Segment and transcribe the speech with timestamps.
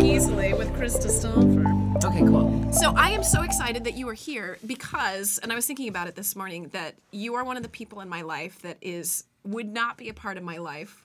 [0.00, 2.04] Easily with Krista Stoffer.
[2.04, 2.72] Okay, cool.
[2.72, 6.06] So I am so excited that you are here because, and I was thinking about
[6.06, 9.24] it this morning, that you are one of the people in my life that is
[9.44, 11.04] would not be a part of my life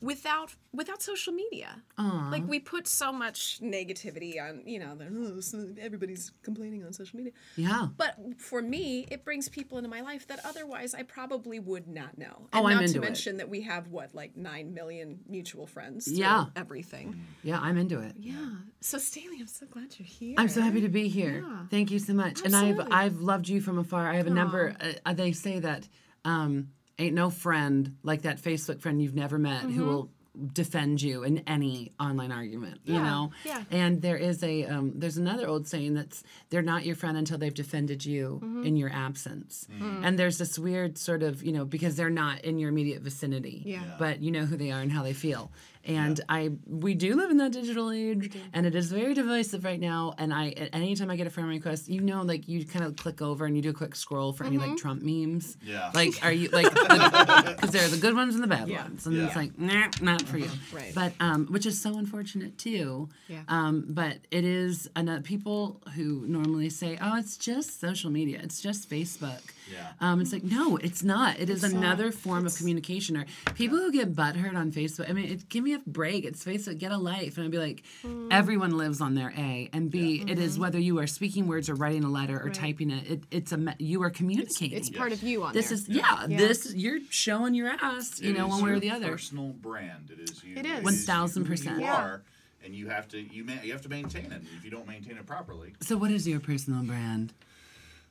[0.00, 1.82] without without social media.
[1.98, 7.16] Like we put so much negativity on, you know, the, oh, everybody's complaining on social
[7.16, 7.32] media.
[7.56, 7.86] Yeah.
[7.96, 12.18] But for me, it brings people into my life that otherwise I probably would not
[12.18, 12.48] know.
[12.52, 13.02] Oh, And I'm not into to it.
[13.02, 16.08] mention that we have what, like nine million mutual friends.
[16.10, 16.46] Yeah.
[16.56, 17.24] Everything.
[17.42, 18.14] Yeah, I'm into it.
[18.18, 18.34] Yeah.
[18.80, 20.34] So Staley, I'm so glad you're here.
[20.36, 21.42] I'm so happy to be here.
[21.46, 21.66] Yeah.
[21.70, 22.42] Thank you so much.
[22.44, 24.08] And I've I've loved you from afar.
[24.08, 24.76] I have a number.
[25.06, 25.88] Uh, they say that
[26.24, 26.68] um,
[26.98, 29.72] ain't no friend like that Facebook friend you've never met Mm-hmm.
[29.76, 30.10] who will
[30.52, 32.78] defend you in any online argument.
[32.84, 33.30] You know.
[33.46, 33.62] yeah.
[33.70, 37.38] And there is a um, there's another old saying that's they're not your friend until
[37.38, 38.64] they've defended you Mm-hmm.
[38.66, 39.66] in your absence.
[39.80, 43.62] And there's this weird sort of you know because they're not in your immediate vicinity.
[43.64, 43.76] Yeah.
[43.82, 43.94] Yeah.
[43.98, 45.50] But you know who they are and how they feel.
[45.86, 49.78] And I we do live in that digital age, and it is very divisive right
[49.80, 50.14] now.
[50.18, 52.96] And I a- anytime I get a friend request, you know, like you kind of
[52.96, 54.70] click over and you do a quick scroll for any Mm-hmm.
[54.70, 55.56] like Trump memes.
[55.62, 55.90] Yeah.
[55.94, 58.82] Like, are you like because there are the good ones and the bad Yeah.
[58.82, 59.26] ones, and Yeah.
[59.26, 60.50] it's like nah, not for you.
[60.72, 60.92] Right.
[60.94, 63.08] But um, which is so unfortunate too.
[63.28, 63.42] Yeah.
[63.48, 68.60] Um, but it is another people who normally say, oh, it's just social media, it's
[68.60, 69.40] just Facebook.
[69.72, 69.92] Yeah.
[70.00, 71.38] Um, it's like no, it's not.
[71.40, 73.16] It is another form of communication.
[73.16, 75.08] Or people who get butthurt on Facebook.
[75.10, 76.24] I mean, it, give me a break.
[76.24, 76.78] It's Facebook.
[76.78, 77.36] Get a life.
[77.36, 77.82] And I'd be like,
[78.30, 80.24] everyone lives on their A and B.
[80.26, 83.10] It is whether you are speaking words or writing a letter or typing it.
[83.10, 84.76] it it's a you are communicating.
[84.76, 85.74] It's part of you on this there.
[85.74, 88.20] is yeah, This you're showing your ass.
[88.20, 89.10] You It know, one way or the other.
[89.12, 90.10] Personal brand.
[90.12, 90.56] It is you.
[90.56, 90.78] It is.
[90.80, 91.46] you 1000%.
[91.46, 91.94] who You Yeah.
[91.94, 92.22] are,
[92.64, 94.42] and you have to you ma- you have to maintain it.
[94.56, 97.55] If you don't maintain it properly, So, what is your personal brand, a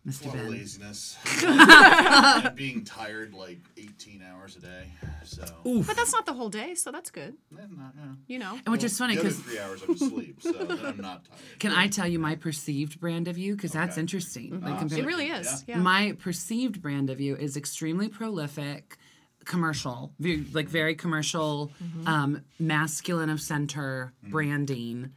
[0.08, 0.26] Mr.
[0.28, 0.52] lot of Ben?
[0.52, 4.92] laziness, and being tired like 18 hours a day.
[5.24, 7.34] So, But that's not the whole day, so that's good.
[7.58, 8.04] eh, not, yeah.
[8.28, 8.60] You know.
[8.66, 11.26] And which is funny The other because three hours I'm asleep, so then I'm not
[11.26, 11.40] tired.
[11.60, 13.56] can I tell you my perceived brand of you?
[13.56, 14.02] Because that's Okay.
[14.02, 14.62] interesting.
[14.62, 15.66] Like Ah, compared- It really is.
[15.68, 15.80] Yeah.
[15.80, 18.98] My perceived brand of you is extremely prolific,
[19.46, 22.08] commercial, ve- like very commercial, Mm-hmm.
[22.08, 25.12] um, masculine of center branding,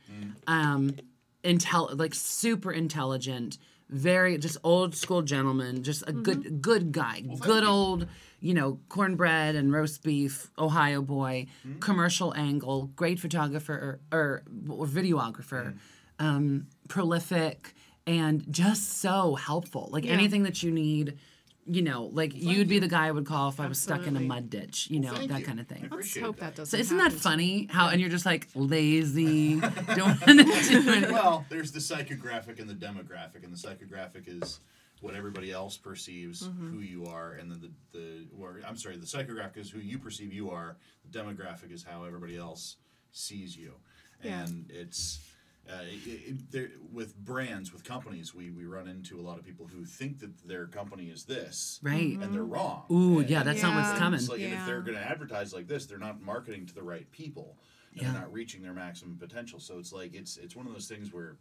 [0.47, 0.95] um,
[1.45, 3.59] intel like super intelligent,
[3.91, 6.23] very just old school gentleman, just a Mm-hmm.
[6.23, 8.07] good good guy, good old.
[8.41, 11.47] You know, cornbread and roast beef, Ohio boy,
[11.81, 14.43] commercial angle, great photographer or,
[14.81, 15.75] or videographer,
[16.21, 17.75] um, prolific,
[18.07, 19.89] and just so helpful.
[19.91, 20.13] Like Yeah.
[20.13, 21.19] anything that you need,
[21.69, 22.81] you know, like you'd be you.
[22.81, 25.13] the guy I would call if I was stuck in a mud ditch, you know,
[25.15, 25.47] Thank that you.
[25.47, 25.89] kind of thing.
[25.91, 26.67] I Let's hope that doesn't.
[26.77, 27.69] So isn't that funny?
[27.71, 29.61] How and you're just like lazy,
[29.95, 31.11] don't want to do it.
[31.13, 34.61] Well, there's the psychographic and the demographic, and the psychographic is
[35.01, 36.71] what everybody else perceives Mm-hmm.
[36.73, 39.99] who you are, and then the the or I'm sorry, the psychographic is who you
[39.99, 40.77] perceive you are.
[41.11, 42.77] The demographic is how everybody else
[43.13, 43.75] sees you,
[44.23, 44.43] Yeah.
[44.45, 45.21] and it's.
[45.71, 49.67] Uh, it, it, with brands, with companies, we, we run into a lot of people
[49.67, 52.17] who think that their company is this, Right.
[52.19, 52.85] and they're wrong.
[52.91, 54.19] Ooh, And- yeah, that's not what's coming.
[54.19, 56.83] it's like, and if they're going to advertise like this, they're not marketing to the
[56.83, 57.59] right people.
[57.93, 58.13] And Yeah.
[58.13, 59.61] They're not reaching their maximum potential.
[59.61, 61.37] So it's like it's it's one of those things where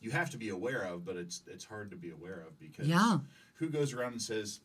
[0.00, 2.86] you have to be aware of, but it's it's hard to be aware of because
[2.86, 3.18] Yeah.
[3.54, 4.60] who goes around and says,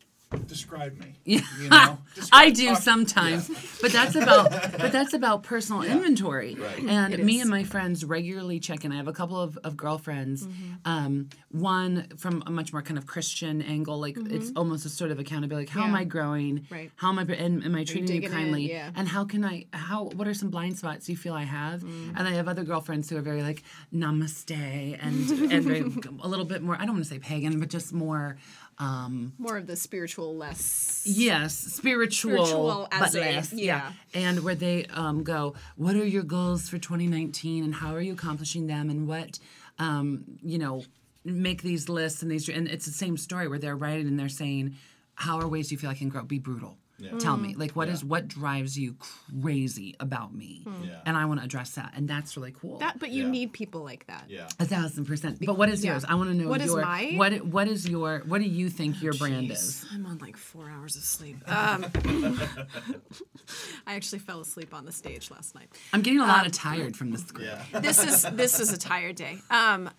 [0.47, 1.15] "Describe me"?
[1.25, 1.41] Yeah.
[1.61, 1.97] You know?
[2.31, 3.55] I do talk- sometimes, Yeah.
[3.81, 6.55] but that's about but that's about personal inventory.
[6.55, 6.79] Right.
[6.83, 7.41] And It me is.
[7.41, 8.91] and my friends regularly check in.
[8.91, 10.45] I have a couple of, of girlfriends.
[10.45, 10.73] Mm-hmm.
[10.85, 15.11] Um, one from a much more kind of Christian angle, like it's almost a sort
[15.11, 15.65] of accountability.
[15.67, 15.95] Like, how am Mm-hmm.
[15.95, 16.67] I growing?
[16.69, 16.91] Right.
[16.95, 18.35] How am I and am I treating you digging in?
[18.37, 18.69] kindly?
[18.69, 18.91] Yeah.
[18.95, 21.81] And how can I how what are some blind spots you feel I have?
[21.81, 22.13] Mm.
[22.17, 23.63] And I have other girlfriends who are very like
[23.93, 25.81] namaste and and very,
[26.21, 28.37] a little bit more I don't want to say pagan, but just more
[28.79, 31.03] um More of the spiritual, less.
[31.05, 33.53] Yes, spiritual, Spiritual but as a- less.
[33.53, 33.91] yeah.
[34.13, 38.13] And where they um, go, what are your goals for 2019 and how are you
[38.13, 39.39] accomplishing them and what,
[39.79, 40.83] um, you know,
[41.25, 44.29] make these lists and these, and it's the same story where they're writing and they're
[44.29, 44.75] saying,
[45.15, 46.23] how are ways you feel I can grow?
[46.23, 46.77] Be brutal.
[47.19, 48.07] Tell me, like, what is Yeah.
[48.09, 48.95] what drives you
[49.41, 50.65] crazy about me?
[50.83, 51.01] Yeah.
[51.05, 52.77] And I want to address that, and that's really cool.
[52.79, 53.29] That, but you Yeah.
[53.31, 54.25] need people like that.
[54.29, 54.47] Yeah.
[54.59, 55.39] a thousand percent.
[55.45, 55.91] But what is Yeah.
[55.93, 56.05] yours?
[56.05, 58.69] I want to know What is your my- what what is your what do you
[58.69, 59.85] think your brand is?
[59.91, 61.37] I'm on like four hours of sleep.
[61.49, 61.85] Um,
[63.87, 65.69] I actually fell asleep on the stage last night.
[65.93, 67.47] I'm getting a Um, lot of tired from this group.
[67.71, 67.79] Yeah.
[67.79, 69.41] This is this is a tired day.
[69.49, 69.89] Um,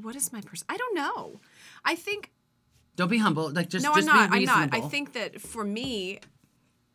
[0.00, 0.66] what is my person?
[0.68, 1.40] I don't know.
[1.84, 2.30] I think
[2.96, 3.50] Don't be humble.
[3.50, 4.30] Like just no, just I'm not.
[4.30, 4.68] be I'm not.
[4.72, 6.20] I think that for me,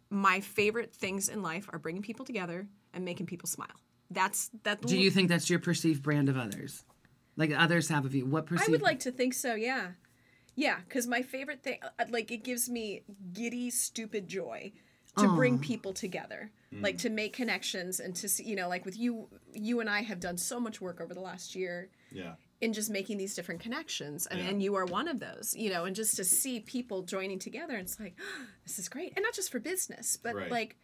[0.10, 3.68] my favorite things in life are bringing people together and making people smile.
[4.10, 4.82] That's that.
[4.82, 6.84] Do you think that's your perceived brand of others?
[7.38, 8.26] Like others have of you.
[8.26, 9.92] What I would like to think so, yeah.
[10.56, 14.74] Yeah, because my favorite thing, uh, like, it gives me giddy, stupid joy
[15.18, 16.52] to bring people together,
[16.82, 20.02] like to make connections and to see, you know, like with you, you and I
[20.02, 22.34] have done so much work over the last year Yeah.
[22.62, 24.48] In just making these different connections and, Yeah.
[24.50, 27.74] and you are one of those you know and just to see people joining together
[27.76, 28.16] and it's like
[28.66, 30.52] this is great and not just for business but Right.
[30.52, 30.76] like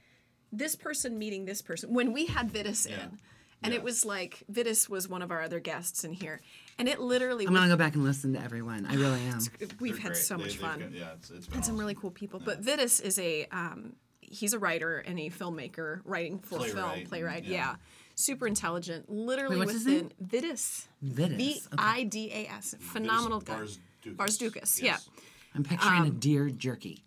[0.54, 3.04] this person meeting this person when we had Vidas Yeah.
[3.04, 3.19] in
[3.62, 3.80] and Yeah.
[3.80, 6.39] it was like Vidas was one of our other guests in here
[6.80, 8.86] and it literally I'm gonna go back and listen to everyone.
[8.86, 9.39] I really am.
[9.81, 10.18] we've They're had great.
[10.24, 12.62] so much they've fun got- yeah, it's, it's been and some really cool people but
[12.62, 17.44] Vidas is a um, he's a writer and a filmmaker writing for film Playwright, playwright
[17.44, 17.75] yeah.
[18.15, 18.21] Yeah.
[18.21, 20.09] super intelligent literally what's within name?
[20.21, 21.75] Vidas Vidas, V okay.
[21.77, 24.38] I D A S phenomenal guy Bars Dukas.
[24.38, 25.09] Barzdukas, Yes.
[25.53, 27.01] I'm picturing Um, a deer jerky.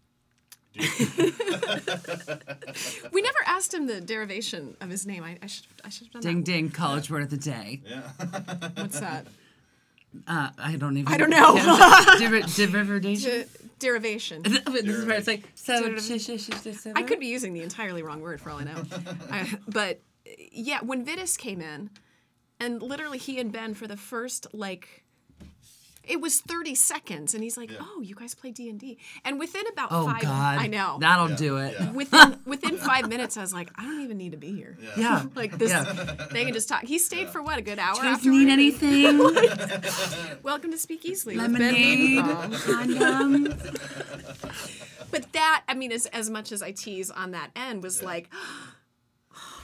[3.12, 5.24] We never asked him the derivation of his name.
[5.24, 5.66] I, I should.
[5.84, 6.44] I should have done Ding that.
[6.46, 7.80] ding, college word of the day.
[7.88, 8.02] Yeah.
[8.76, 9.26] What's that?
[10.26, 11.12] Uh, I don't even.
[11.12, 11.56] I don't know.
[12.18, 13.44] Deriv- Derivation.
[13.78, 14.42] Derivation.
[14.42, 14.62] this
[14.96, 15.94] is where it's like so.
[16.94, 18.82] I could be using the entirely wrong word for all I know.
[19.30, 20.00] I, but
[20.52, 21.90] yeah, when Vidas came in,
[22.60, 25.04] and literally he and Ben for the first like.
[26.04, 27.80] It was 30 seconds, and he's like, Yeah.
[27.82, 28.96] "Oh, you guys play D and D,"
[29.26, 30.58] and within about Oh five, God!
[30.58, 30.96] I know.
[30.98, 31.74] that'll Yeah, do it.
[31.78, 31.90] yeah.
[31.92, 35.24] within within five minutes, I was like, "I don't even need to be here." Yeah.
[35.34, 35.82] Like this, Yeah.
[36.32, 36.82] they can just talk.
[36.84, 37.94] He stayed for what a good hour.
[37.96, 39.18] Do you guys need anything?
[40.42, 41.36] Welcome to Speak Easily.
[41.36, 42.24] with Ben Lemonade,
[42.54, 44.48] condoms.
[45.10, 48.28] But that, I mean, as, as much as I tease on that end, was like,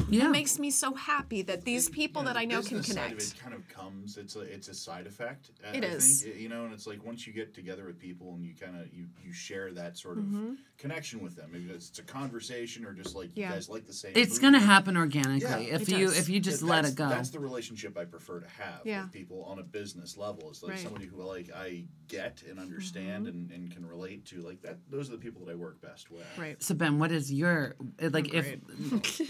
[0.09, 0.27] Yeah.
[0.27, 3.13] it makes me so happy that these people Yeah, that I know can business side
[3.13, 3.35] of connect.
[3.35, 4.17] it kind of comes.
[4.17, 5.51] It's a it's a side effect.
[5.67, 6.23] I- It I is.
[6.23, 8.77] Think, you know, and it's like once you get together with people and you kind
[8.81, 10.55] of you you share that sort of Mm-hmm.
[10.79, 11.51] connection with them.
[11.53, 13.49] Maybe it's, it's a conversation or just like Yeah.
[13.49, 14.13] you guys like the same.
[14.15, 16.19] It's gonna happen organically Yeah, if you does.
[16.19, 17.09] if you just Yeah, let it go.
[17.09, 19.03] That's the relationship I prefer to have Yeah.
[19.05, 20.49] with people on a business level.
[20.51, 20.81] It's like Right.
[20.83, 23.27] somebody who like I get and understand Mm-hmm.
[23.29, 24.41] and, and can relate to.
[24.43, 26.27] Like that, those are the people that I work best with.
[26.39, 26.61] Right.
[26.63, 28.57] So Ben, what is your like if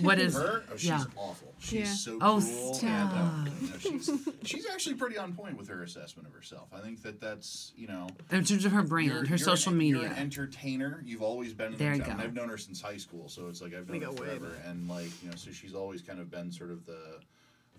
[0.00, 1.04] what is Her, oh, she's yeah.
[1.16, 1.54] awful.
[1.58, 1.84] She's Yeah.
[1.86, 2.78] so Oh, cruel.
[2.82, 4.10] And, uh, you know, she's,
[4.44, 6.68] she's actually pretty on point with her assessment of herself.
[6.74, 9.72] I think that that's you know in terms of her brand, you're- her you're social
[9.72, 10.02] an, media.
[10.02, 11.02] You're an entertainer.
[11.04, 11.72] You've always been.
[11.72, 12.16] In There the you town.
[12.18, 12.22] go.
[12.24, 14.28] I've known her since high school, so it's like I've known We her go way
[14.28, 14.56] forever.
[14.66, 17.20] And like you know, so she's always kind of been sort of the.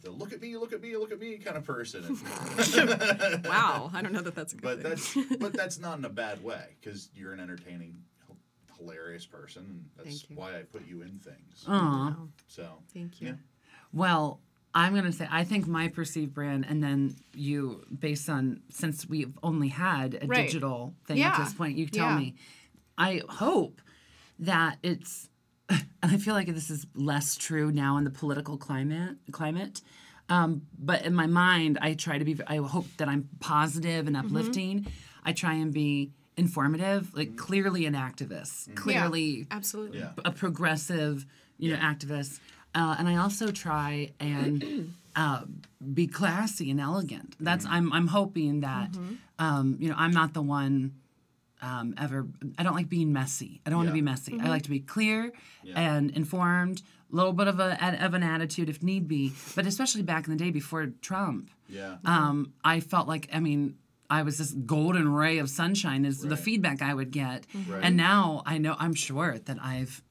[0.02, 2.04] The look at me, look at me, look at me kind of person.
[3.46, 3.90] Wow.
[3.94, 5.26] I don't know that that's a good but thing.
[5.28, 8.15] that's but that's not in a bad way because you're an entertaining, h-
[8.78, 9.86] hilarious person.
[9.98, 11.64] And that's why I put you in things.
[11.68, 12.16] Aw.
[12.48, 13.28] So Thank you.
[13.30, 13.34] yeah.
[13.94, 14.40] Well,
[14.74, 19.38] I'm gonna say I think my perceived brand, and then you, based on since we've
[19.42, 20.46] only had a Right.
[20.48, 21.30] digital thing Yeah.
[21.30, 22.18] at this point, you tell Yeah.
[22.18, 22.36] me.
[22.98, 23.82] I hope
[24.40, 25.30] that it's,
[25.70, 29.18] and I feel like this is less true now in the political climate.
[29.32, 29.82] Climate.
[30.28, 32.36] Um, but in my mind, I try to be.
[32.48, 34.16] I hope that I'm positive Mm-hmm.
[34.16, 34.88] and uplifting.
[35.24, 40.00] I try and be informative, like clearly an activist, clearly Absolutely.
[40.00, 40.12] Yeah.
[40.24, 41.26] a progressive,
[41.58, 42.40] you know, activist.
[42.74, 45.44] Uh, and I also try and uh,
[45.94, 47.36] be classy and elegant.
[47.40, 48.90] That's I'm I'm hoping that
[49.40, 50.94] um, you know I'm not the one
[51.62, 52.28] um, ever.
[52.58, 53.62] I don't like being messy.
[53.66, 54.38] I don't want to be messy.
[54.42, 55.32] I like to be clear
[55.64, 55.80] Yeah.
[55.80, 56.82] and informed.
[57.14, 60.32] A little bit of a of an attitude if need be, but especially back in
[60.36, 61.96] the day before Trump Yeah.
[62.04, 63.78] um, I felt like I mean
[64.10, 67.84] I was this golden ray of sunshine is the feedback I would get, Right.
[67.84, 70.02] and now I know I'm sure that I've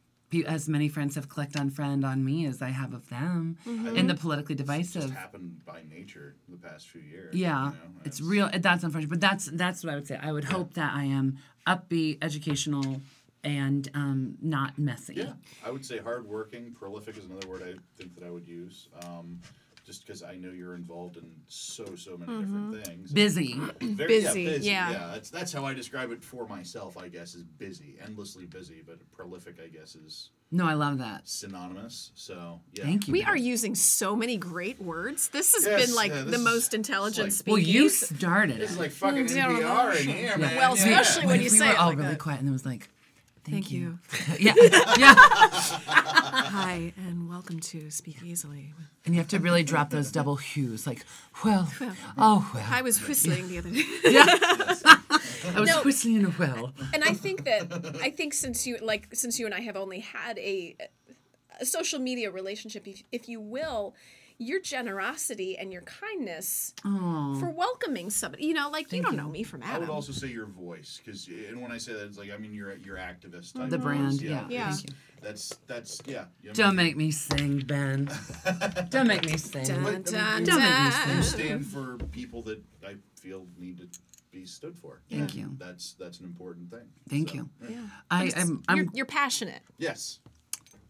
[0.46, 3.56] as many friends have clicked on friend on me as I have of them
[3.94, 5.02] in the politically It's divisive.
[5.02, 7.32] just happened by nature the past few years.
[7.36, 7.76] Yeah, you know?
[8.04, 8.50] it's real.
[8.52, 10.18] That's unfortunate, but that's that's what I would say.
[10.20, 13.00] I would hope that I am upbeat, educational,
[13.44, 15.14] and um, not messy.
[15.18, 15.34] Yeah,
[15.64, 18.88] I would say hardworking, prolific is another word I think that I would use.
[19.04, 19.40] Um,
[19.84, 23.12] just because I know you're involved in so so many different things.
[23.12, 23.54] Busy.
[23.80, 24.66] Very, Busy, yeah, busy.
[24.70, 24.90] yeah.
[24.90, 26.96] Yeah, that's that's how I describe it for myself.
[26.96, 29.56] I guess is busy, endlessly busy, but prolific.
[29.62, 31.28] I guess is No, I love that.
[31.28, 32.12] synonymous.
[32.14, 32.84] So yeah.
[32.84, 33.12] Thank you.
[33.12, 35.28] We are using so many great words.
[35.28, 37.52] This has Yes, been like yeah, the most intelligent like- speaking.
[37.54, 38.78] Well, you started It's it.
[38.78, 39.48] like fucking Mm, yeah.
[39.48, 40.56] NPR in here, man.
[40.56, 41.00] Well, yeah.
[41.00, 42.18] especially when you we say were it all like really that.
[42.18, 42.88] quiet, and it was like,
[43.44, 43.98] "Thank, Thank you.
[44.40, 44.54] yeah,
[44.98, 45.14] yeah.
[45.16, 48.72] Hi, and welcome to Speak Easily.
[49.04, 51.04] And you have to really drop those double hues, like,
[51.44, 51.70] well,
[52.16, 52.66] oh well.
[52.70, 53.84] I was whistling the other day.
[54.04, 54.24] yeah.
[55.54, 55.82] I was No.
[55.82, 56.72] whistling a well.
[56.94, 60.00] and I think that I think since you like since you and I have only
[60.00, 60.74] had a,
[61.60, 63.94] a social media relationship, if, if you will,
[64.38, 68.46] your generosity and your kindness Oh, for welcoming somebody.
[68.46, 69.76] You know, like you don't know me from Adam.
[69.76, 72.36] I would also say your voice, because and when I say that, it's like I
[72.36, 73.54] mean you're you're activist.
[73.54, 74.12] type the of brand.
[74.12, 74.46] voice, Yeah.
[74.48, 74.72] Yeah.
[74.72, 74.90] Thank.
[75.22, 76.24] That's that's yeah.
[76.42, 78.10] you know, Don't make me sing, Ben.
[78.90, 79.64] Don't make me sing.
[79.64, 81.16] Dun, But, I mean, dun, Don't make me dun.
[81.16, 83.88] you stand for people that I feel need to
[84.30, 85.00] be stood for.
[85.08, 85.56] Thank And you.
[85.58, 86.88] That's that's an important thing.
[87.08, 87.50] Thank So, you.
[87.70, 87.76] Yeah.
[88.10, 89.62] I, But it's- I'm, I'm you're, you're passionate.
[89.78, 90.18] Yes.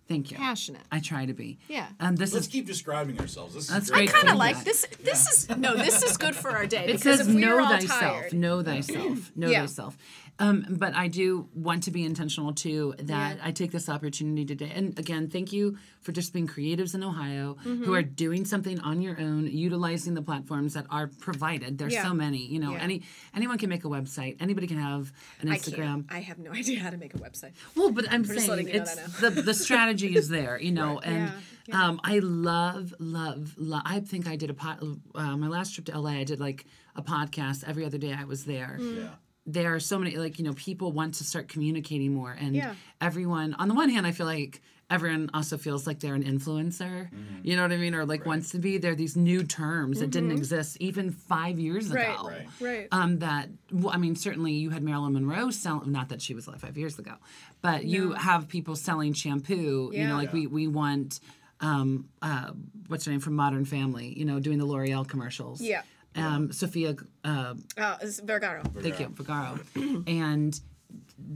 [0.09, 0.37] Thank you.
[0.37, 0.83] Passionate.
[0.93, 1.59] I try to be.
[1.69, 1.87] Yeah.
[2.01, 3.55] And this Let's is keep describing ourselves.
[3.55, 4.11] This That's is great.
[4.11, 4.11] great.
[4.11, 4.57] kind of feedback.
[4.57, 4.87] like this.
[5.03, 5.75] This is no.
[5.77, 8.01] This is good for our day it because says if we know are all thyself
[8.01, 9.63] tired, know thyself know Yeah.
[9.63, 9.97] thyself
[10.41, 13.43] um, but i do want to be intentional too that Yeah.
[13.47, 17.57] i take this opportunity today and again thank you for just being creatives in ohio
[17.65, 17.85] Mm-hmm.
[17.85, 22.03] who are doing something on your own utilizing the platforms that are provided there's Yeah.
[22.05, 22.83] so many you know Yeah.
[22.83, 23.03] any
[23.35, 26.13] anyone can make a website anybody can have an instagram can't.
[26.13, 27.53] I have no idea how to make a website.
[27.77, 30.61] well, but I'm just saying letting you know it's that the the strategy is there,
[30.61, 31.07] you know, Right.
[31.07, 31.33] and
[31.67, 33.83] Yeah, um, I love love love.
[33.87, 34.79] I think I did a pod.
[35.15, 38.13] Uh, my last trip to LA, I did like a podcast every other day.
[38.13, 38.79] I was there.
[38.81, 39.09] Yeah.
[39.47, 42.75] There are so many like you know people want to start communicating more, and Yeah.
[43.01, 47.09] everyone on the one hand, I feel like everyone also feels like they're an influencer.
[47.43, 48.79] You know what I mean, or like wants to be.
[48.79, 52.09] There are these new terms that didn't exist even five years Right.
[52.15, 52.47] ago Right.
[52.61, 52.89] Right.
[52.93, 55.93] um, that well, I mean, certainly you had Marilyn Monroe selling.
[55.93, 57.13] Not that she was alive five years ago,
[57.61, 59.91] but you have people selling shampoo.
[59.93, 61.21] You know, like we we want
[61.61, 62.51] um, uh,
[62.89, 64.19] what's her name from Modern Family.
[64.19, 65.61] You know, doing the L'Oreal commercials.
[65.61, 65.83] Yeah.
[66.17, 68.63] Um, Sofia, uh, Uh, it's Vergara.
[68.81, 69.59] thank you, Vergara,
[70.07, 70.61] and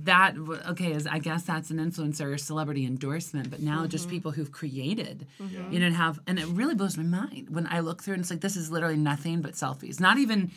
[0.05, 3.89] that w- okay is I guess that's an influencer or celebrity endorsement, but now Mm-hmm.
[3.89, 5.27] just people who've created,
[5.69, 8.21] you know, and have and it really blows my mind when I look through and
[8.23, 10.51] it's like this is literally nothing but selfies, not even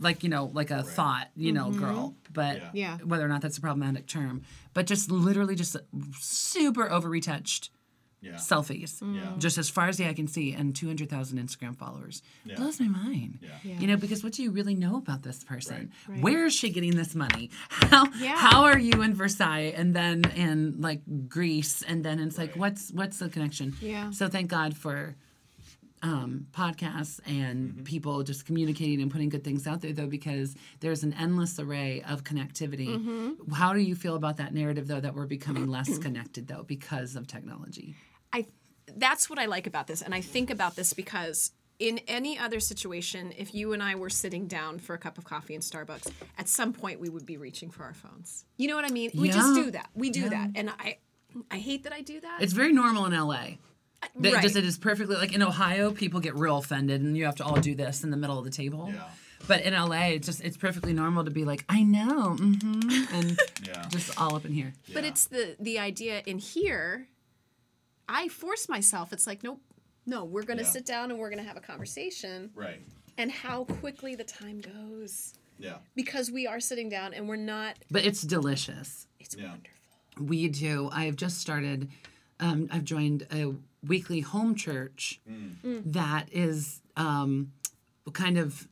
[0.00, 2.62] like you know like a thought you know girl, but Yeah.
[2.62, 2.76] Mm-hmm.
[2.76, 2.96] Yeah.
[3.04, 4.42] whether or not that's a problematic term,
[4.74, 5.76] but just literally just
[6.18, 7.70] super over retouched
[8.22, 8.34] Yeah.
[8.36, 9.32] selfies, Yeah.
[9.36, 12.22] just as far as the eye can see, and 200,000 Instagram followers.
[12.44, 12.54] Yeah.
[12.54, 13.40] Blows my mind.
[13.42, 13.78] Yeah.
[13.80, 15.90] You know, because what do you really know about this person?
[16.08, 16.20] Right.
[16.22, 17.50] Where is she getting this money?
[17.68, 18.36] How Yeah.
[18.38, 22.90] how are you in Versailles and then in like Greece and then it's like what's
[22.92, 23.74] what's the connection?
[23.80, 24.10] Yeah.
[24.12, 25.16] So thank God for
[26.04, 31.04] um, podcasts and people just communicating and putting good things out there though because there's
[31.04, 33.36] an endless array of connectivity.
[33.54, 37.14] How do you feel about that narrative though that we're becoming less connected though because
[37.14, 37.94] of technology?
[38.32, 38.46] I
[38.96, 42.60] that's what I like about this, and I think about this because in any other
[42.60, 46.10] situation, if you and I were sitting down for a cup of coffee in Starbucks,
[46.38, 48.44] at some point we would be reaching for our phones.
[48.56, 49.10] You know what I mean?
[49.14, 49.88] We just do that.
[49.94, 50.98] We do that, and I
[51.50, 52.38] I hate that I do that.
[52.42, 53.56] It's very normal in LA.
[54.18, 54.42] They Right.
[54.42, 57.44] just it is perfectly like in Ohio, people get real offended and you have to
[57.44, 58.90] all do this in the middle of the table.
[58.92, 59.04] Yeah.
[59.46, 63.38] But in LA, it's just it's perfectly normal to be like, I know, hmm and
[63.66, 63.86] Yeah.
[63.90, 64.72] just all up in here.
[64.92, 67.06] But it's the the idea in here.
[68.08, 69.12] I force myself.
[69.12, 69.60] It's like nope,
[70.06, 70.24] no.
[70.24, 70.68] We're gonna Yeah.
[70.70, 72.50] sit down and we're gonna have a conversation.
[72.54, 72.80] right.
[73.18, 75.78] And how quickly the time goes Yeah.
[75.94, 77.76] because we are sitting down and we're not.
[77.90, 79.06] But it's delicious.
[79.20, 79.50] It's Yeah.
[79.50, 79.78] wonderful.
[80.18, 80.88] We do.
[80.92, 81.90] I have just started.
[82.40, 83.54] Um, I've joined a
[83.86, 85.20] weekly home church
[85.64, 87.52] that is um,
[88.12, 88.66] kind of.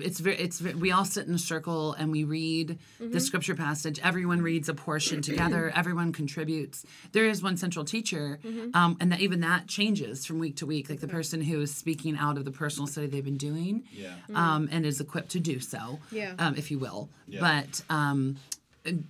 [0.00, 0.36] It's very.
[0.38, 4.00] It's ve- we all sit in a circle and we read the scripture passage.
[4.02, 5.70] Everyone reads a portion together.
[5.76, 6.86] Everyone contributes.
[7.12, 8.38] There is one central teacher,
[8.72, 10.88] um, and that even that changes from week to week.
[10.88, 14.14] Like the person who is speaking out of the personal study they've been doing, Yeah.
[14.34, 16.32] um, and is equipped to do so, Yeah.
[16.38, 17.10] um, if you will.
[17.28, 17.40] Yeah.
[17.40, 18.36] But um,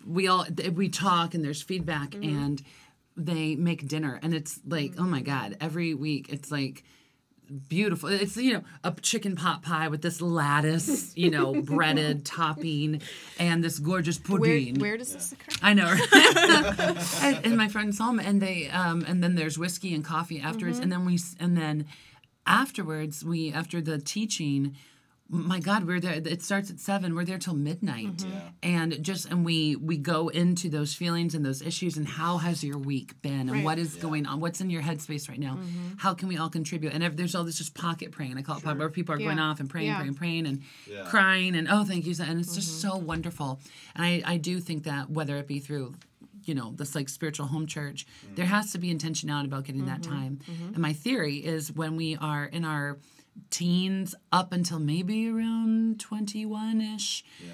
[0.05, 0.45] we all
[0.75, 2.37] we talk and there's feedback Mm-hmm.
[2.45, 2.63] and
[3.17, 6.83] they make dinner and it's like oh my god every week it's like
[7.68, 13.00] beautiful it's you know a chicken pot pie with this lattice you know breaded topping
[13.38, 15.56] and this gorgeous pudding where does this occur?
[15.62, 15.87] I know.
[17.23, 20.76] and, and my friends home, and they, um, and then there's whiskey and coffee afterwards,
[20.78, 20.82] Mm-hmm.
[20.85, 21.87] and then we, s- and then
[22.47, 24.75] afterwards, we after the teaching,
[25.35, 26.12] my God, we're there.
[26.12, 27.15] It starts at seven.
[27.15, 28.31] We're there till midnight, Mm-hmm.
[28.31, 28.41] Yeah.
[28.62, 32.62] and just and we we go into those feelings and those issues, and how has
[32.62, 33.65] your week been, and Right.
[33.65, 35.59] what is going on, what's in your headspace right now,
[35.97, 36.93] how can we all contribute?
[36.93, 38.37] And if there's all this just pocket praying.
[38.37, 39.97] I call it pocket, where people are going off and praying, Yeah.
[39.99, 41.05] praying, praying, and Yeah.
[41.05, 42.89] crying, and oh, thank you, and it's just Mm-hmm.
[42.91, 43.59] so wonderful.
[43.97, 45.95] And I I do think that whether it be through
[46.45, 50.01] you know this like spiritual home church there has to be intentionality about getting that
[50.01, 50.12] Mm-hmm.
[50.12, 50.39] time
[50.75, 52.99] and my theory is when we are in our
[53.51, 57.53] teens up until maybe around 21ish Yeah.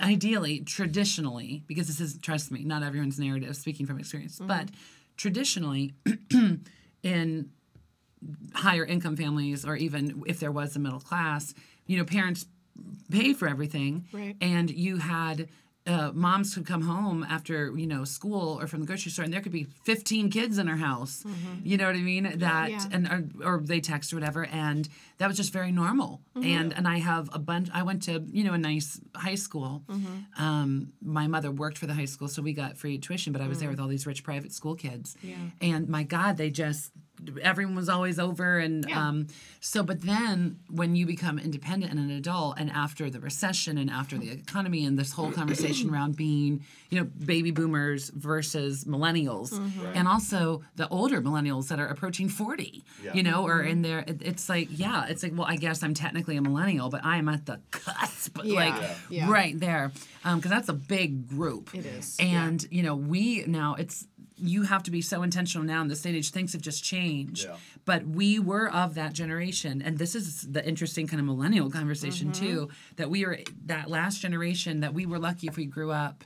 [0.00, 4.46] ideally traditionally because this is trust me not everyone's narrative speaking from experience Mm-hmm.
[4.48, 4.68] but
[5.16, 5.92] traditionally
[7.02, 7.50] in
[8.54, 11.54] higher income families or even if there was a middle class
[11.86, 12.46] you know parents
[13.10, 14.36] paid for everything Right.
[14.40, 15.48] and you had
[15.86, 19.32] uh, moms could come home after you know school or from the grocery store and
[19.32, 21.24] there could be 15 kids in her house.
[21.26, 21.60] Mm-hmm.
[21.64, 22.38] You know what i mean?
[22.38, 22.84] That Yeah.
[22.92, 26.20] and or, or they text or whatever and that was just very normal.
[26.36, 26.46] Mm-hmm.
[26.46, 29.82] And and i have a bunch i went to you know a nice high school.
[29.88, 30.42] Mm-hmm.
[30.42, 33.48] Um, my mother worked for the high school so we got free tuition but i
[33.48, 33.72] was there mm.
[33.72, 35.16] with all these rich private school kids.
[35.60, 36.92] And my god they just
[37.42, 39.08] everyone was always over and Yeah.
[39.08, 39.26] um,
[39.60, 43.90] so but then when you become independent and an adult and after the recession and
[43.90, 49.52] after the economy and this whole conversation around being you know baby boomers versus millennials
[49.52, 49.86] mm-hmm.
[49.94, 53.14] and also the older millennials that are approaching 40 Yeah.
[53.14, 53.68] you know or mm-hmm.
[53.68, 56.88] in there it, it's like yeah it's like well i guess i'm technically a millennial
[56.88, 58.54] but i am at the cusp Yeah.
[58.54, 58.94] like Yeah.
[59.10, 59.30] Yeah.
[59.30, 59.92] right there
[60.24, 64.06] um, because that's a big group It is, and you know we now it's
[64.42, 66.82] you have to be so intentional now in this day and age things have just
[66.82, 67.56] changed Yeah.
[67.84, 72.30] but we were of that generation and this is the interesting kind of millennial conversation
[72.32, 72.44] Mm-hmm.
[72.46, 76.24] too that we were that last generation that we were lucky if we grew up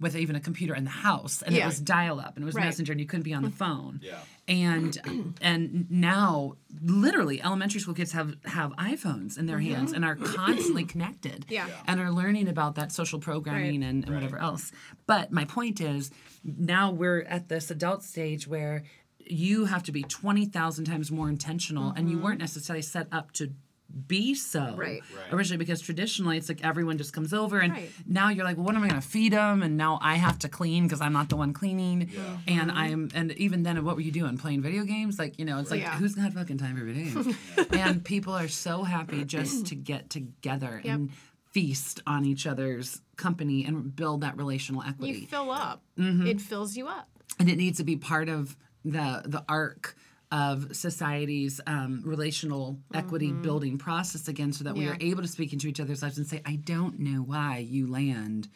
[0.00, 1.62] with even a computer in the house and Yeah.
[1.64, 2.64] it was dial up and it was Right.
[2.64, 4.18] messenger and you couldn't be on the phone Yeah.
[4.52, 10.16] And and now literally elementary school kids have have iPhones in their hands and are
[10.16, 11.54] constantly connected Mm-hmm.
[11.54, 11.66] Yeah.
[11.68, 11.74] Yeah.
[11.88, 13.88] and are learning about that social programming Right.
[13.90, 14.64] and, and whatever else
[15.06, 16.10] but my point is
[16.44, 18.82] now we're at this adult stage where
[19.24, 23.52] you have to be 20,000 times more intentional and you weren't necessarily set up to
[24.06, 24.74] be so.
[24.76, 25.02] Right.
[25.14, 25.32] Right.
[25.32, 27.90] originally because traditionally it's like everyone just comes over and Right.
[28.06, 30.38] now you're like well what am i going to feed them and now i have
[30.40, 32.10] to clean because i'm not the one cleaning
[32.46, 32.78] and Mm-hmm.
[32.78, 35.70] i'm and even then what were you doing playing video games like you know it's
[35.70, 35.96] like Yeah.
[35.96, 37.36] who's got fucking time for video games
[37.72, 41.10] and people are so happy just to get together and
[41.50, 45.82] feast on each other's company and build that relational equity You fill up.
[45.98, 46.26] Mm-hmm.
[46.26, 47.08] It fills you up.
[47.38, 49.94] and it needs to be part of the the arc
[50.32, 55.52] of society's um, relational equity building process again so that we are able to speak
[55.52, 58.48] into each other's lives and say i don't know why you land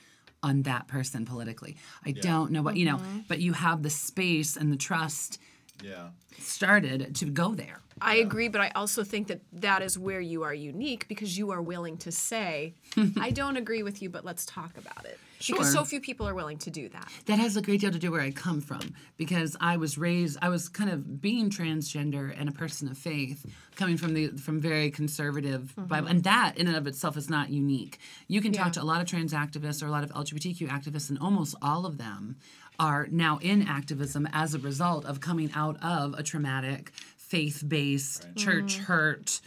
[0.42, 1.76] on that person politically.
[2.04, 5.38] I don't know what you know but you have the space and the trust
[5.82, 6.08] Yeah.
[6.38, 10.42] started to go there I agree, but I also think that that is where you
[10.42, 12.74] are unique because you are willing to say,
[13.20, 15.18] I don't agree with you, but let's talk about it.
[15.46, 17.08] Because so few people are willing to do that.
[17.26, 18.80] that has a great deal to do where I come from
[19.18, 23.44] because I was raised I was kind of being transgender and a person of faith
[23.76, 26.06] coming from the from very conservative Bible mm-hmm.
[26.08, 27.98] and that in and of itself is not unique.
[28.28, 28.72] You can talk Yeah.
[28.72, 31.84] to a lot of trans activists or a lot of LGBTQ activists and almost all
[31.84, 32.36] of them
[32.78, 36.92] are now in activism as a result of coming out of a traumatic
[37.28, 38.84] faith-based church mm-hmm.
[38.84, 39.40] hurt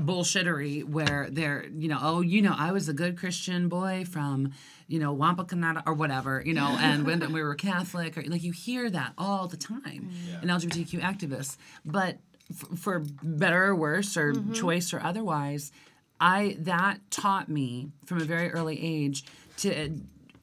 [0.00, 4.52] bullshittery where they're you know oh you know I was a good Christian boy from
[4.86, 8.52] you know Wapakoneta or whatever you know and when we were Catholic or like you
[8.52, 10.42] hear that all the time mm.
[10.42, 11.56] in LGBTQ activists.
[11.84, 12.18] But
[12.50, 14.52] f- for better or worse or mm-hmm.
[14.52, 15.72] choice or otherwise
[16.20, 19.24] I that taught me from a very early age
[19.58, 19.88] to uh,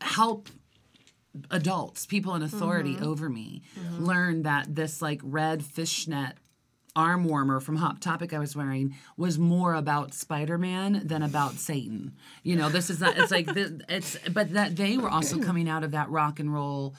[0.01, 0.49] help
[1.49, 3.05] adults, people in authority mm-hmm.
[3.05, 3.61] over me,
[3.97, 6.33] learn that this like red fishnet
[6.95, 12.13] arm warmer from Hot Topic I was wearing was more about Spider-Man than about Satan.
[12.43, 15.69] You know, this is not it's like the, it's but that they were also coming
[15.69, 16.95] out of that rock and roll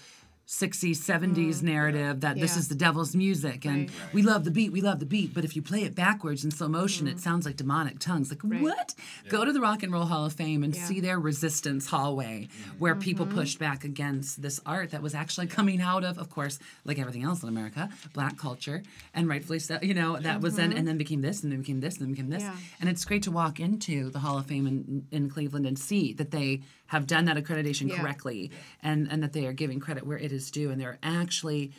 [0.52, 4.12] 60s 70s mm, narrative that this is the devil's music and Right.
[4.12, 6.50] we love the beat we love the beat but if you play it backwards in
[6.50, 7.20] slow motion it mm.
[7.20, 8.30] sounds like demonic tongues.
[8.30, 8.94] Like what?
[9.30, 10.84] Go to the rock and roll hall of fame and Yeah.
[10.84, 12.70] see their resistance hallway mm-hmm.
[12.78, 13.38] where people mm-hmm.
[13.38, 17.22] pushed back against this art that was actually coming out of of course like everything
[17.22, 18.82] else in america black culture
[19.14, 20.78] and rightfully so you know that was then mm-hmm.
[20.78, 22.42] and then became this and then became this and then became this.
[22.42, 22.56] Yeah.
[22.78, 26.12] and it's great to walk into the hall of fame in, in cleveland and see
[26.12, 26.60] that they
[26.92, 27.98] have done that accreditation Yeah.
[27.98, 28.50] correctly
[28.82, 31.72] and and that they are giving credit where it is due and they're actually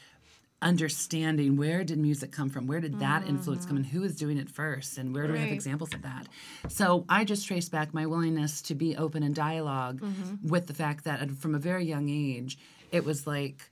[0.62, 3.97] understanding where did music come from where did that influence come and mm-hmm.
[3.97, 6.26] who is doing it first and where do we have examples of that
[6.67, 10.47] so i just trace back my willingness to be open in dialog mm-hmm.
[10.47, 12.58] with the fact that from a very young age
[12.91, 13.69] it was like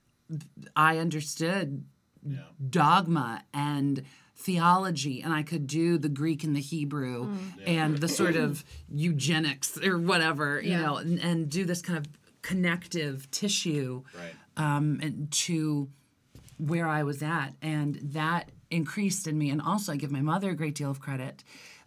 [0.76, 1.84] i understood
[2.24, 2.40] Yeah.
[2.70, 4.04] dogma and
[4.42, 7.30] theology and I could do the Greek and the Hebrew
[7.66, 10.82] and the sort of eugenics or whatever, you Yeah.
[10.82, 12.08] know, and, and do this kind of
[12.42, 14.34] connective tissue Right.
[14.58, 15.90] um, and to
[16.58, 17.50] where I was at.
[17.62, 19.50] And that increased in me.
[19.50, 21.44] And also, I give my mother a great deal of credit.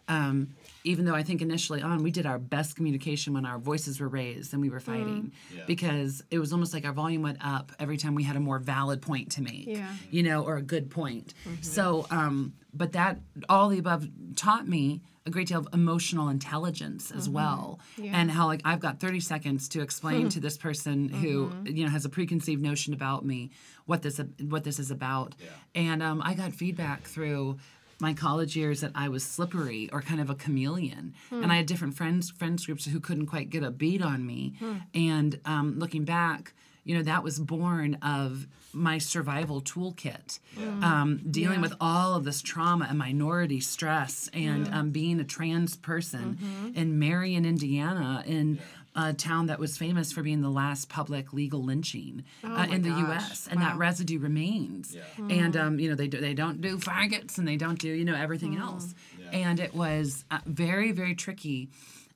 [0.06, 4.00] Um, even though I think initially on we did our best communication when our voices
[4.00, 5.64] were raised and we were fighting Yeah.
[5.66, 8.58] because it was almost like our volume went up every time we had a more
[8.58, 9.92] valid point to make Yeah.
[10.10, 11.34] you know or a good point.
[11.62, 13.18] So um, but that
[13.48, 18.44] all the above taught me a great deal of emotional intelligence as well and how
[18.46, 22.10] like i've got 30 seconds to explain to this person who you know has a
[22.10, 23.50] preconceived notion about me
[23.86, 25.34] what this what this is about.
[25.74, 27.56] And um, i got feedback through
[28.00, 31.66] my college years that I was slippery or kind of a chameleon, and I had
[31.66, 34.54] different friends friends groups who couldn't quite get a beat on me.
[34.94, 36.52] And um, looking back,
[36.84, 40.40] you know, that was born of my survival toolkit,
[40.82, 45.76] um, dealing with all of this trauma and minority stress, and um, being a trans
[45.76, 48.58] person in Marion, Indiana, in
[48.94, 52.90] a town that was famous for being the last public legal lynching uh, in the
[52.90, 53.00] gosh.
[53.00, 53.48] U.S.
[53.50, 54.96] and that residue remains.
[55.30, 58.04] And um, you know they do, they don't do faggots and they don't do you
[58.04, 58.94] know everything else.
[59.32, 61.70] And it was uh, very very tricky.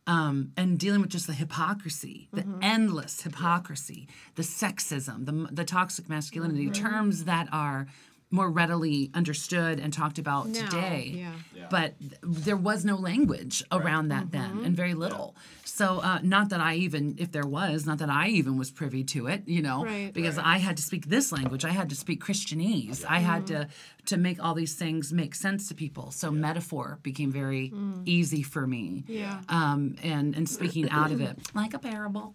[0.06, 6.08] Um, and dealing with just the hypocrisy, the endless hypocrisy, the sexism, the, the toxic
[6.08, 7.88] masculinity, terms that are
[8.30, 11.12] more readily understood and talked about Now, today.
[11.14, 11.32] yeah.
[11.56, 11.66] Yeah.
[11.70, 15.34] But th- there was no language around that then, and very little.
[15.64, 19.02] So, uh, not that I even, if there was, not that I even was privy
[19.04, 20.12] to it, you know, Right.
[20.12, 21.64] because I had to speak this language.
[21.64, 23.04] I had to speak Christianese.
[23.08, 23.68] I had to
[24.06, 26.10] to make all these things make sense to people.
[26.10, 27.72] So metaphor became very
[28.06, 29.04] easy for me.
[29.06, 29.40] Yeah.
[29.50, 32.34] Um, and and speaking out of it like a parable.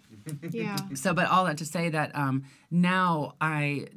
[0.51, 0.77] Yeah.
[0.93, 3.87] So, but all that to say that um, now I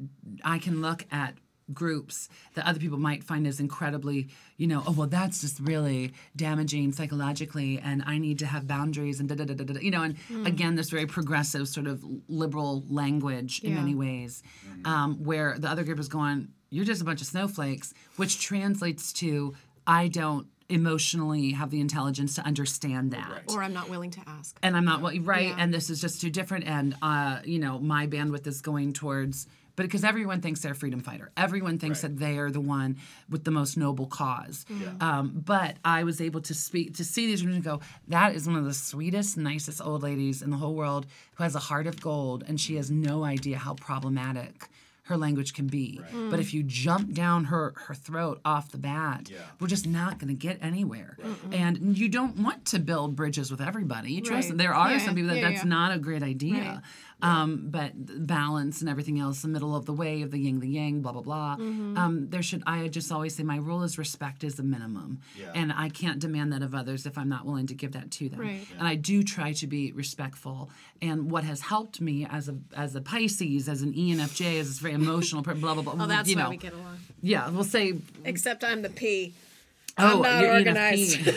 [0.45, 1.35] I can look at
[1.73, 6.13] groups that other people might find as incredibly, you know, oh well, that's just really
[6.37, 9.81] damaging psychologically, and I need to have boundaries and da da da da da.
[9.81, 14.43] You know, and again, this very progressive sort of liberal language in many ways,
[14.85, 19.13] um, where the other group is going, you're just a bunch of snowflakes, which translates
[19.15, 19.55] to
[19.87, 24.57] I don't emotionally have the intelligence to understand that Or I'm not willing to ask.
[24.65, 25.57] and I'm not well, right, Yeah.
[25.59, 29.47] and this is just too different, and uh, you know, my bandwidth is going towards,
[29.77, 32.09] but because everyone thinks they're a freedom fighter, everyone thinks Right.
[32.12, 32.97] that they are the one
[33.31, 34.65] with the most noble cause.
[35.01, 38.47] Um, but I was able to speak to see these women and go, that is
[38.47, 41.87] one of the sweetest, nicest old ladies in the whole world who has a heart
[41.87, 44.69] of gold, and she has no idea how problematic.
[45.05, 46.31] Her language can be, Right.
[46.31, 49.39] but if you jump down her her throat off the bat, Yeah.
[49.61, 51.17] we're just not going to get anywhere.
[51.53, 54.21] And you don't want to build bridges with everybody.
[54.21, 54.57] Trust Right.
[54.59, 55.69] me, there are Yeah, some people that yeah, that's yeah.
[55.69, 56.83] not a great idea.
[57.27, 57.93] Um, but
[58.27, 61.12] balance and everything else, the middle of the way of the yin, the yang, blah
[61.12, 61.57] blah blah.
[61.57, 61.97] Mm-hmm.
[61.99, 65.51] Um, there should I just always say my rule is respect is the minimum, Yeah.
[65.55, 68.29] and I can't demand that of others if I'm not willing to give that to
[68.29, 68.41] them.
[68.41, 68.67] Right.
[68.79, 70.71] And I do try to be respectful.
[71.03, 74.79] And what has helped me as a as a Pisces, as an ENFJ, as this
[74.79, 75.95] very emotional, per- blah blah blah.
[76.05, 76.99] Oh, that's you why know, we get along.
[77.23, 79.35] yeah, we'll say Except I'm the P.
[79.99, 81.21] Oh, I'm not you're organized.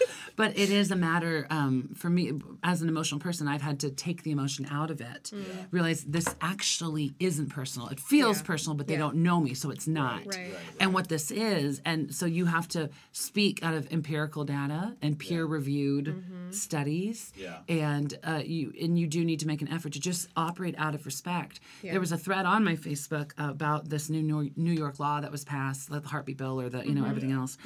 [0.40, 0.54] ENFP.
[0.54, 3.46] but it is a matter um, for me as an emotional person.
[3.48, 5.32] I've had to take the emotion out of it,
[5.70, 7.88] realize this actually isn't personal.
[7.88, 8.46] It feels Yeah.
[8.46, 9.00] personal, but they Yeah.
[9.00, 10.26] don't know me, so it's not.
[10.26, 10.36] Right.
[10.36, 14.96] Right, And what this is, and so you have to speak out of empirical data
[15.02, 16.50] and peer-reviewed Mm-hmm.
[16.52, 17.58] studies, Yeah.
[17.68, 20.94] and uh, you and you do need to make an effort to just operate out
[20.94, 21.60] of respect.
[21.82, 21.92] Yeah.
[21.92, 25.44] There was a thread on my Facebook about this new New York law that was
[25.44, 27.56] passed, like the heartbeat bill or the you know everything else.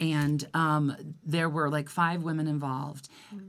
[0.00, 0.08] Mm-hmm.
[0.08, 0.20] Yeah.
[0.22, 3.08] And um, there were like five women involved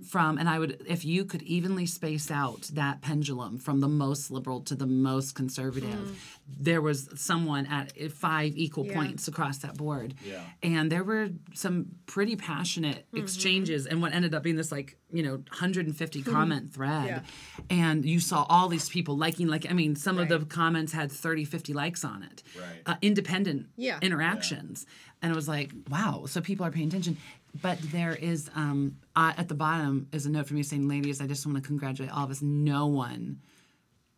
[0.10, 4.32] from, and I would, if you could evenly space out that pendulum from the most
[4.32, 8.96] liberal to the most conservative, there was someone at uh, five equal Yeah.
[8.96, 10.16] points across that board.
[10.26, 10.42] Yeah.
[10.64, 15.24] And there were some pretty passionate exchanges, and what ended up being this like you
[15.24, 17.22] know 150 comment thread, Yeah.
[17.70, 21.12] and you saw all these people liking like I mean some of the comments had
[21.12, 22.82] 30, 50 likes on it, Right.
[22.86, 23.98] uh, independent Yeah.
[24.02, 24.86] interactions,
[25.21, 27.17] and it was like wow, so people are paying attention.
[27.62, 31.27] But there is um, at the bottom is a note from me saying, ladies, I
[31.27, 32.41] just want to congratulate all of us.
[32.41, 33.39] No one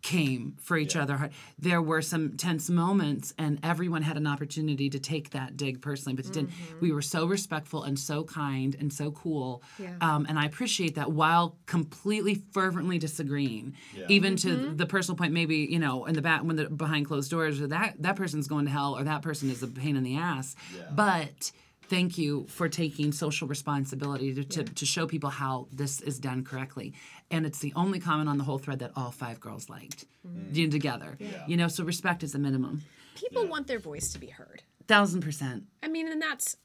[0.01, 1.03] came for each Yeah.
[1.03, 1.31] other hard.
[1.59, 6.15] There were some tense moments, and everyone had an opportunity to take that dig personally,
[6.15, 6.51] but it didn't.
[6.79, 9.95] We were so respectful and so kind and so cool, Yeah.
[10.01, 14.05] um, and I appreciate that while completely fervently disagreeing, Yeah.
[14.09, 15.33] even to the personal point.
[15.33, 18.65] Maybe you know, in the back when the behind closed doors, that that person's going
[18.65, 20.55] to hell, or that person is a pain in the ass.
[20.75, 20.83] Yeah.
[20.95, 21.51] But
[21.91, 26.41] thank you for taking social responsibility to, to, to show people how this is done
[26.43, 26.93] correctly.
[27.30, 30.06] And it's the only comment on the whole thread that all five girls liked.
[30.25, 30.56] Mm-hmm.
[30.56, 31.17] You know, together.
[31.47, 32.84] You know, so respect is the minimum.
[33.15, 34.63] People want their voice to be heard.
[34.88, 35.65] Thousand percent.
[35.84, 36.56] I mean, and that's.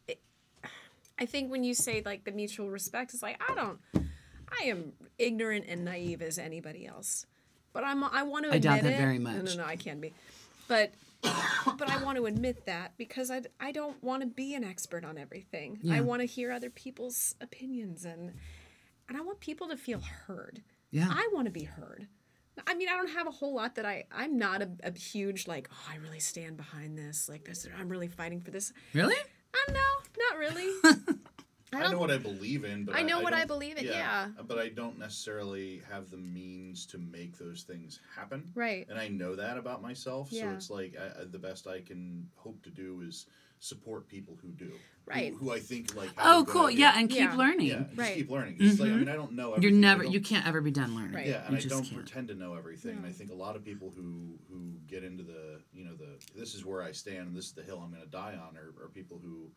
[1.19, 3.79] I think when you say like the mutual respect, it's like I don't.
[4.49, 7.27] I am ignorant and naive as anybody else,
[7.73, 8.05] but I'm.
[8.05, 8.53] I want to.
[8.53, 9.05] I doubt admit that it.
[9.05, 9.57] very No, much.
[9.57, 10.15] no, no, I can be,
[10.69, 10.93] but.
[11.23, 15.05] But I want to admit that because I, I don't want to be an expert
[15.05, 15.81] on everything.
[15.91, 18.33] I want to hear other people's opinions and
[19.09, 20.63] and I want people to feel heard.
[20.91, 21.09] Yeah.
[21.11, 22.09] I want to be heard.
[22.67, 24.05] I mean, I don't have a whole lot that I.
[24.11, 25.69] I'm not a, a huge like.
[25.71, 27.29] Oh, I really stand behind this.
[27.29, 27.69] Like this.
[27.79, 28.73] I'm really fighting for this.
[28.95, 29.15] Really?
[29.15, 29.81] Uh, no,
[30.31, 30.71] not really.
[31.73, 31.93] I I, don't.
[31.93, 34.29] know what I believe in, but I know what I don't- believe in, yeah.
[34.47, 38.51] But I don't necessarily have the means to make those things happen.
[38.55, 38.87] Right.
[38.89, 40.31] And I know that about myself.
[40.31, 43.27] So it's like I, I- the best I can hope to do is
[43.59, 44.71] support people who do.
[45.07, 45.33] Right.
[45.33, 46.11] Who, who I think like.
[46.19, 46.67] Oh, cool.
[46.67, 46.79] idea.
[46.81, 47.37] Yeah, and keep Yeah.
[47.37, 47.67] learning.
[47.69, 48.15] Yeah, just Right.
[48.17, 48.59] keep learning.
[48.59, 49.01] 'Cause It's like, I mm-hmm.
[49.01, 49.57] mean, I don't know.
[49.59, 50.05] You're never.
[50.05, 51.15] You can't ever be done learning.
[51.15, 51.27] Right.
[51.27, 51.97] Yeah, and You I just don't can't.
[51.97, 52.97] pretend to know everything.
[52.99, 56.19] And I think a lot of people who who get into the you know the
[56.39, 58.57] this is where I stand and this is the hill I'm going to die on
[58.57, 59.51] are, are people who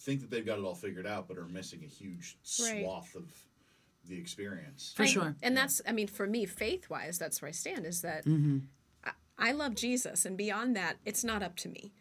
[0.00, 2.82] think that they've got it all figured out but are missing a huge Right.
[2.84, 3.30] swath of
[4.06, 4.92] the experience.
[4.96, 5.36] For I- sure.
[5.42, 8.58] And that's, I mean, for me, faith wise, that's where I stand is that Mm-hmm.
[9.04, 10.24] I, I love Jesus.
[10.26, 11.92] And beyond that, it's not up to me.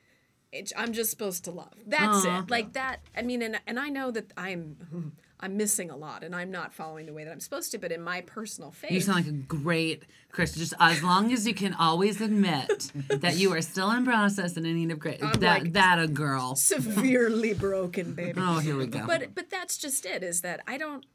[0.51, 1.73] It, I'm just supposed to love.
[1.87, 2.43] That's Aw.
[2.43, 2.49] it.
[2.51, 2.99] Like that.
[3.17, 5.13] I mean, and, and I know that I'm.
[5.39, 7.77] I'm missing a lot, and I'm not following the way that I'm supposed to.
[7.77, 10.59] But in my personal faith, You sound like a great Christian.
[10.61, 14.65] Just as long as you can always admit that you are still in process and
[14.65, 15.19] in need of grace.
[15.19, 16.55] That like- that a girl.
[16.55, 18.39] severely broken, baby.
[18.41, 19.05] Oh, here we go.
[19.05, 20.23] But but that's just it.
[20.23, 21.05] Is that I don't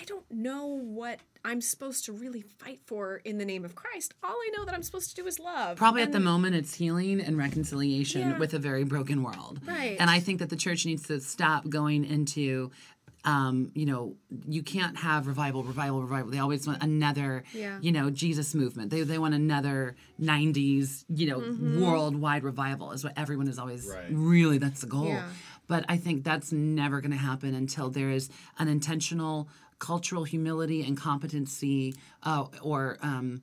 [0.00, 4.14] I don't know what I'm supposed to really fight for in the name of Christ.
[4.22, 5.76] All I know that I'm supposed to do is love.
[5.76, 8.38] Probably at the moment it's healing and reconciliation Yeah.
[8.38, 9.60] with a very broken world.
[9.66, 9.98] Right.
[10.00, 12.70] And I think that the church needs to stop going into
[13.24, 16.30] um, you know, you can't have revival, revival, revival.
[16.30, 17.78] They always want another, Yeah.
[17.80, 18.90] you know, Jesus movement.
[18.90, 21.80] They, they want another 90s, you know, Mm-hmm.
[21.82, 24.06] worldwide revival is what everyone is always Right.
[24.10, 25.06] really, that's the goal.
[25.06, 25.22] Yeah.
[25.66, 30.82] But I think that's never going to happen until there is an intentional cultural humility
[30.86, 33.40] and competency uh, or um,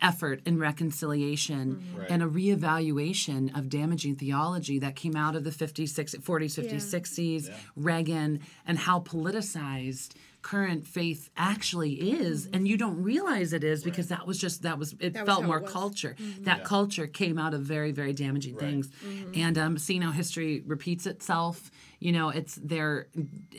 [0.00, 2.10] effort in reconciliation Right.
[2.10, 6.72] and a reevaluation of damaging theology that came out of the 50s, 60s, 40s, 50s,
[6.72, 6.78] Yeah.
[6.78, 12.46] 60s, Reagan, and how politicized current faith actually is.
[12.46, 12.54] Mm-hmm.
[12.54, 15.26] And you don't realize it is because that was just that was it That was
[15.26, 15.70] felt it more was.
[15.70, 16.16] culture.
[16.18, 16.44] Mm-hmm.
[16.44, 18.88] That culture came out of very very damaging things.
[19.34, 23.08] And um, seeing how history repeats itself you know it's there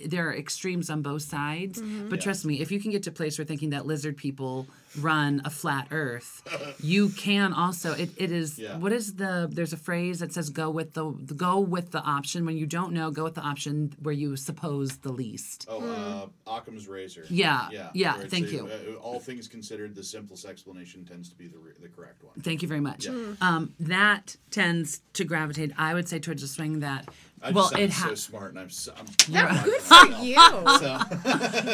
[0.07, 1.79] there are extremes on both sides.
[2.09, 4.65] But trust me if you can get to a place where thinking that lizard people
[4.99, 6.41] run a flat earth
[6.81, 8.77] you can also it, it is Yeah.
[8.77, 12.45] what is the there's a phrase that says go with the go with the option
[12.45, 16.51] when you don't know go with the option where you suppose the least Oh, uh,
[16.51, 17.25] Occam's razor.
[17.29, 18.67] Yeah, yeah, where it's thank a- you.
[18.67, 22.33] uh, all things considered, the simplest explanation tends to be the, re- the correct one.
[22.41, 23.05] Thank you very much.
[23.05, 23.33] Yeah.
[23.41, 27.07] Um, that tends to gravitate, I would say, towards a swing that.
[27.43, 30.05] I well, just it sound has so smart, and I'm, so, I'm That- good for
[30.05, 30.35] for you.
[30.35, 30.99] So,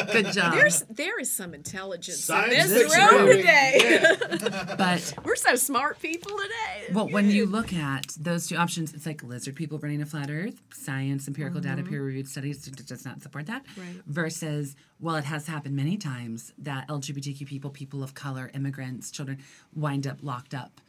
[0.12, 0.54] good job.
[0.54, 3.42] There's there is some intelligence Science in this fiction, room baby.
[3.42, 4.74] today.
[4.78, 6.92] but We're so smart people today.
[6.94, 10.30] well, when you look at those two options, it's like lizard people running a flat
[10.30, 13.64] Earth, science, empirical data, peer-reviewed studies does not support that.
[13.76, 14.02] Right.
[14.06, 19.38] Versus, well, it has happened many times that LGBTQ people, people of color, immigrants, children,
[19.74, 20.80] wind up locked up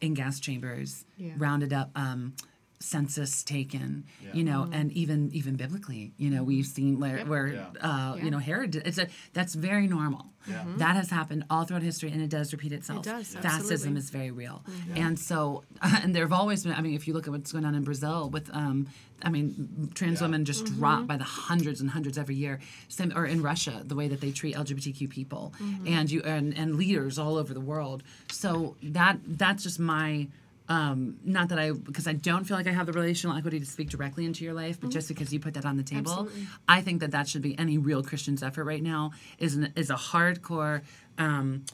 [0.00, 1.32] in gas chambers, Yeah.
[1.36, 1.90] rounded up.
[1.96, 2.34] Um,
[2.82, 6.72] census taken you know and even even biblically you know we've mm-hmm.
[6.74, 7.66] seen where, where Yeah.
[7.82, 10.26] uh, you know herod it's a that's very normal.
[10.48, 10.78] Mm-hmm.
[10.78, 13.04] That has happened all throughout history and it does repeat itself.
[13.04, 13.98] does, fascism absolutely.
[13.98, 14.64] is very real.
[14.66, 14.96] Mm-hmm.
[14.96, 17.66] And so and there have always been i mean if you look at what's going
[17.66, 18.86] on in brazil with um
[19.22, 20.26] i mean trans Yeah.
[20.28, 22.60] women just drop by the hundreds and hundreds every year.
[22.88, 25.52] Same or in russia the way that they treat lgbtq people
[25.86, 28.02] and you and, and leaders all over the world.
[28.30, 30.28] So that that's just my
[30.70, 33.66] um, not that I, because I don't feel like I have the relational equity to
[33.66, 36.28] speak directly into your life, but just because you put that on the table,
[36.68, 39.10] I think that that should be any real Christian's effort right now.
[39.38, 40.82] Is an, is a hardcore
[41.18, 41.64] um,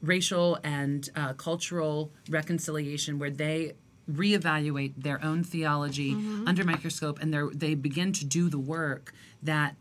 [0.00, 3.72] racial and uh, cultural reconciliation where they
[4.10, 6.12] reevaluate their own theology
[6.46, 9.74] under microscope and they they begin to do the work that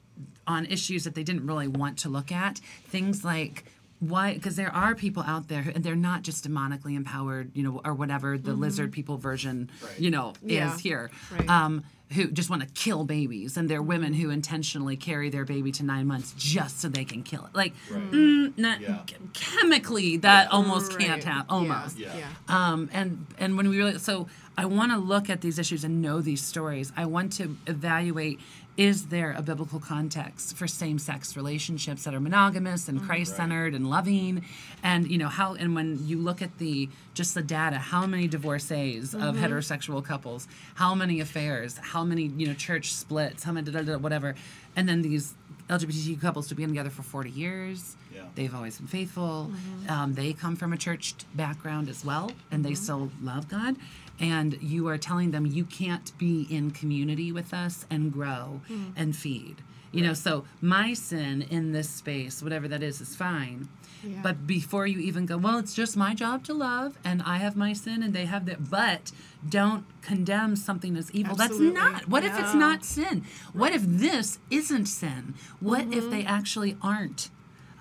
[0.47, 2.59] on issues that they didn't really want to look at.
[2.87, 3.65] Things like
[3.99, 7.63] why because there are people out there who, and they're not just demonically empowered you
[7.63, 10.73] know or whatever the lizard people version you know Yeah.
[10.73, 11.49] is here Right.
[11.49, 11.83] um,
[12.13, 15.83] who just want to kill babies and they're women who intentionally carry their baby to
[15.83, 18.99] nine months just so they can kill it like mm, not, Yeah.
[19.33, 21.23] chemically that almost can't Right.
[21.23, 21.55] happen Yeah.
[21.55, 22.17] almost Yeah.
[22.17, 22.29] Yeah.
[22.47, 24.27] um, and and when we really so
[24.59, 26.91] I want to look at these issues and know these stories.
[26.97, 28.39] I want to evaluate
[28.77, 33.89] is there a biblical context for same-sex relationships that are monogamous and mm, Christ-centered and
[33.89, 34.45] loving,
[34.83, 38.27] and you know how and when you look at the just the data, how many
[38.27, 39.43] divorcees of mm-hmm.
[39.43, 43.93] heterosexual couples, how many affairs, how many you know church splits, how many da, da,
[43.93, 44.35] da, whatever,
[44.75, 45.33] and then these
[45.69, 47.95] LGBTQ couples to be together for 40 years.
[48.13, 48.21] Yeah.
[48.35, 49.51] They've always been faithful.
[49.51, 49.91] Mm-hmm.
[49.91, 52.83] Um, they come from a church background as well, and they mm-hmm.
[52.83, 53.75] still love God.
[54.19, 58.61] And you are telling them you can't be in community with us and grow
[58.95, 59.57] and feed.
[59.91, 63.69] You know, so my sin in this space, whatever that is, is fine.
[64.03, 64.19] Yeah.
[64.21, 67.55] But before you even go, well, it's just my job to love, and I have
[67.55, 68.69] my sin, and they have that.
[68.69, 69.11] But
[69.47, 71.41] don't condemn something as evil.
[71.41, 71.71] Absolutely.
[71.71, 72.07] That's not.
[72.07, 73.23] What if it's not sin?
[73.53, 75.33] What if this isn't sin?
[75.59, 77.29] What if they actually aren't?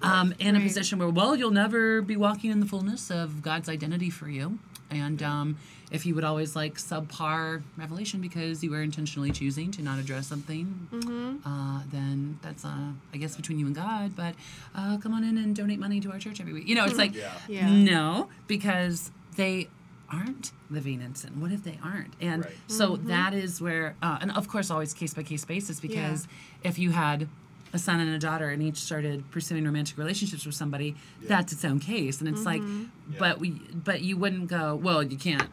[0.03, 3.69] Um, in a position where, well, you'll never be walking in the fullness of God's
[3.69, 4.59] identity for you.
[4.91, 5.57] And um,
[5.91, 10.27] if you would always like subpar revelation because you were intentionally choosing to not address
[10.27, 14.15] something, uh, then that's uh, I guess between you and God.
[14.17, 14.35] But
[14.75, 16.67] uh, come on in and donate money to our church every week.
[16.69, 17.33] You know, it's like Yeah.
[17.49, 17.69] Yeah.
[17.71, 19.69] no, because they
[20.11, 21.41] aren't living in sin.
[21.41, 22.15] What if they aren't?
[22.21, 22.55] And Right.
[22.69, 25.81] so that is where, uh, and of course, always case by case basis.
[25.81, 26.29] Because
[26.63, 27.29] if you had
[27.73, 31.65] a son and a daughter and each started pursuing romantic relationships with somebody, that's its
[31.65, 32.21] own case.
[32.21, 32.63] And it's like,
[33.19, 35.49] but we, but you wouldn't go, well, you can't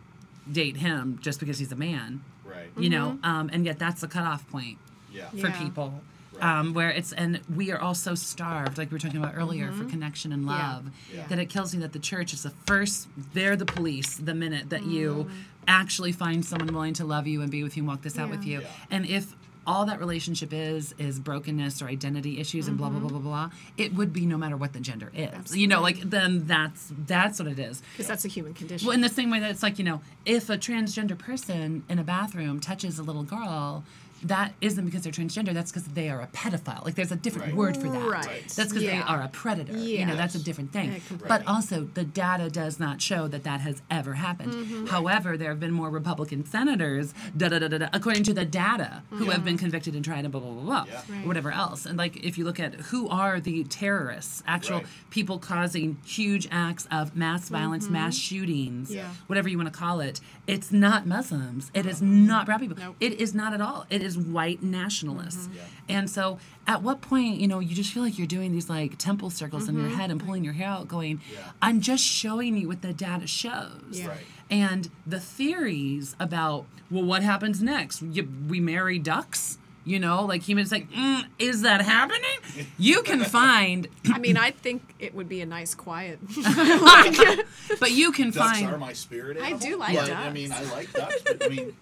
[0.52, 2.70] date him just because he's a man, Right.
[2.78, 3.18] you know.
[3.24, 4.78] Um, and yet that's the cutoff point
[5.12, 5.30] Yeah.
[5.30, 5.60] for Yeah.
[5.60, 6.02] people.
[6.34, 6.44] Right.
[6.60, 9.72] Um, where it's and we are all so starved, like we were talking about earlier,
[9.72, 11.28] for connection and love, Yeah.
[11.28, 13.08] that it kills me that the church is the first.
[13.34, 15.30] They're the police the minute that you
[15.68, 18.30] actually find someone willing to love you and be with you and walk this out
[18.32, 18.62] with you.
[18.62, 18.68] Yeah.
[18.90, 23.08] And if all that relationship is is brokenness or identity issues and blah blah mm-hmm.
[23.08, 25.56] blah blah blah, it would be no matter what the gender is.
[25.56, 27.82] You know, like then that's that's what it is.
[27.92, 28.88] Because that's a human condition.
[28.88, 32.00] Well, in the same way that it's like, you know, if a transgender person in
[32.00, 33.84] a bathroom touches a little girl,
[34.24, 35.54] that isn't because they're transgender.
[35.54, 36.84] That's because they are a pedophile.
[36.86, 37.56] Like there's a different Right.
[37.56, 38.08] word for that.
[38.10, 38.48] Right.
[38.48, 39.78] That's because they are a predator.
[39.78, 40.94] You know, that's a different thing.
[40.94, 44.54] Yeah, but also, the data does not show that that has ever happened.
[44.54, 44.86] Mm-hmm.
[44.88, 49.04] However, there have been more Republican senators, da da da da, according to the data,
[49.10, 51.02] who have been convicted and tried and blah blah blah blah, Yeah.
[51.26, 51.86] Whatever else.
[51.86, 56.88] And like, if you look at who are the terrorists, actual people causing huge acts
[56.92, 58.94] of mass violence, mass shootings, Mm-hmm.
[58.98, 59.10] Yeah.
[59.28, 61.72] whatever you want to call it, it's not Muslims.
[61.74, 62.78] It is not brown people.
[62.78, 62.96] Nope.
[63.00, 63.86] It is not at all.
[63.90, 65.50] It is white nationalists.
[65.54, 65.62] Yeah.
[65.90, 68.98] And so at what point, you know, you just feel like you're doing these like
[68.98, 69.96] temple circles in your Mm-hmm.
[70.00, 71.40] head and pulling your hair out going, Yeah.
[71.62, 73.72] I'm just showing you what the data shows.
[73.92, 74.08] Yeah.
[74.10, 74.18] Right.
[74.50, 78.02] And the theories about, well, what happens next?
[78.02, 79.58] You, we marry ducks?
[79.86, 82.70] You know, like humans like, mm, is that happening?
[82.78, 86.20] You can find, I mean, I think it would be a nice quiet.
[87.80, 88.70] but you can Ducks find.
[88.72, 89.56] are my spirit Animal.
[89.56, 91.76] I do like but, I mean, I like ducks, but I mean,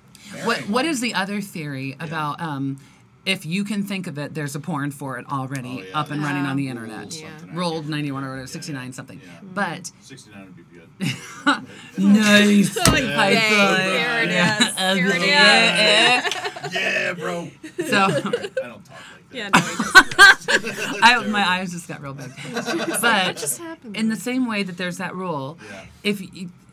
[0.43, 2.77] What marrying what one- the other theory about um
[3.23, 6.09] if you can think of it, there's a porn for it already Oh, yeah, up
[6.09, 6.27] and yeah.
[6.27, 7.13] running on the internet.
[7.15, 7.29] Yeah.
[7.53, 9.21] Rolled 91 or Yeah, whatever, yeah, 69 something.
[9.53, 10.89] But 69 would be good.
[11.99, 12.75] nice.
[12.75, 14.57] Yay, High there it Yeah.
[14.95, 15.27] There it is.
[15.27, 16.69] Yeah.
[16.71, 17.51] yeah, bro.
[17.87, 19.20] So I don't talk like that.
[19.33, 20.15] Yeah, no, it doesn't.
[21.03, 22.31] I, my eyes just got real big.
[23.01, 23.95] But just happened?
[23.95, 25.85] in the same way that there's that rule, Yeah.
[26.03, 26.21] if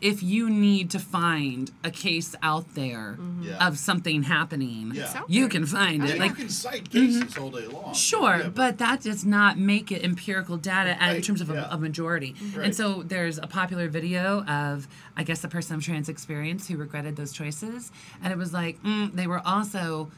[0.01, 3.67] if you need to find a case out there Yeah.
[3.67, 5.23] of something happening, Yeah.
[5.27, 6.23] You can find Yeah, it.
[6.23, 7.19] you can cite mm-hmm.
[7.19, 7.93] cases all day long.
[7.93, 11.67] Sure, Yeah, but that does not make it empirical data at- in terms of a,
[11.71, 12.33] a majority.
[12.55, 12.65] Right.
[12.67, 16.77] And so there's a popular video of, I guess, a person of trans experience who
[16.77, 17.91] regretted those choices.
[18.23, 20.09] And it was like, mm, they were also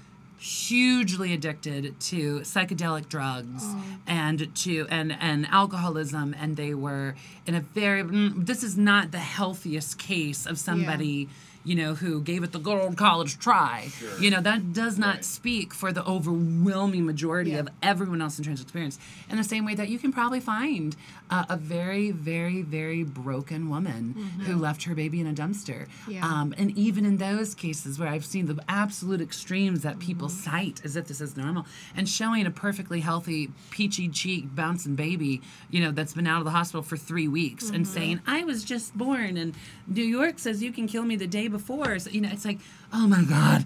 [0.42, 3.64] hugely addicted to psychedelic drugs
[4.08, 7.14] and to and and alcoholism and they were
[7.46, 11.30] in a very mm, this is not the healthiest case of somebody
[11.64, 14.18] you know who gave it the good old college try Sure.
[14.20, 15.26] you know that does not Right.
[15.26, 17.60] speak for the overwhelming majority Yeah.
[17.60, 18.98] of everyone else in trans experience
[19.30, 20.96] in the same way that you can probably find
[21.32, 24.14] uh, a very very very broken woman
[24.46, 25.88] who left her baby in a dumpster.
[26.08, 26.26] Yeah.
[26.26, 30.82] um, and even in those cases where i've seen the absolute extremes that people cite
[30.84, 31.66] as if this is normal
[31.96, 36.46] and showing a perfectly healthy peachy cheek bouncing baby you know that's been out of
[36.46, 39.56] the hospital for three weeks and saying i was just born and
[39.88, 41.98] new york says you can kill me the day before.
[42.00, 42.60] So, you know it's like
[42.94, 43.66] oh my god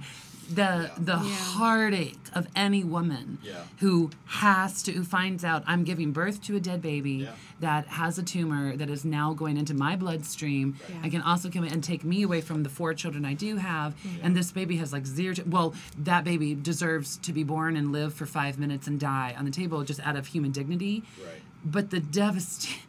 [0.53, 3.63] the the heartache of any woman Yeah.
[3.79, 7.31] who has to who finds out I'm giving birth to a dead baby Yeah.
[7.61, 10.95] that has a tumor that is now going into my bloodstream Yeah.
[11.03, 13.95] and can also come and take me away from the four children I do have
[14.21, 18.13] and this baby has like zero well that baby deserves to be born and live
[18.13, 21.41] for 5 minutes and die on the table just out of human dignity Right.
[21.63, 22.79] but the devastation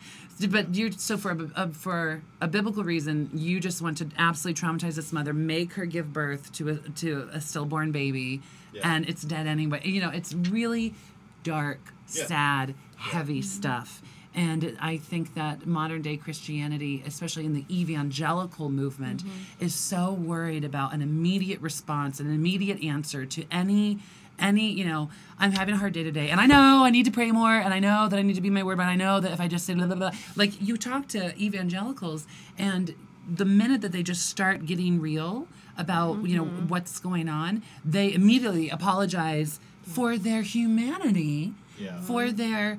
[0.50, 4.08] but you so for a, a uh, for a biblical reason you just want to
[4.18, 8.82] absolutely traumatize this mother make her give birth to a to a stillborn baby Yeah.
[8.84, 9.80] and it's dead anyway.
[9.84, 10.94] You know it's really
[11.42, 11.80] dark
[12.12, 12.26] Yeah.
[12.26, 13.48] sad heavy mm-hmm.
[13.48, 14.02] stuff.
[14.34, 19.64] And I think that modern day Christianity, especially in the evangelical movement, mm-hmm.
[19.64, 23.98] is so worried about an immediate response, an immediate answer to any
[24.38, 27.10] any you know i'm having a hard day today and i know i need to
[27.10, 29.18] pray more and i know that i need to be my word but i know
[29.20, 32.26] that if i just say blah blah blah like you talk to evangelicals
[32.58, 32.94] and
[33.28, 38.12] the minute that they just start getting real about you know what's going on they
[38.12, 42.00] immediately apologize for their humanity Yeah.
[42.00, 42.78] for their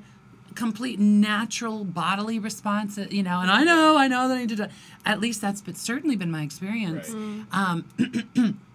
[0.54, 4.48] complete natural bodily response uh, you know and i know i know that i need
[4.48, 4.66] to do
[5.06, 7.44] at least that's but certainly been my experience Right.
[7.52, 7.84] um,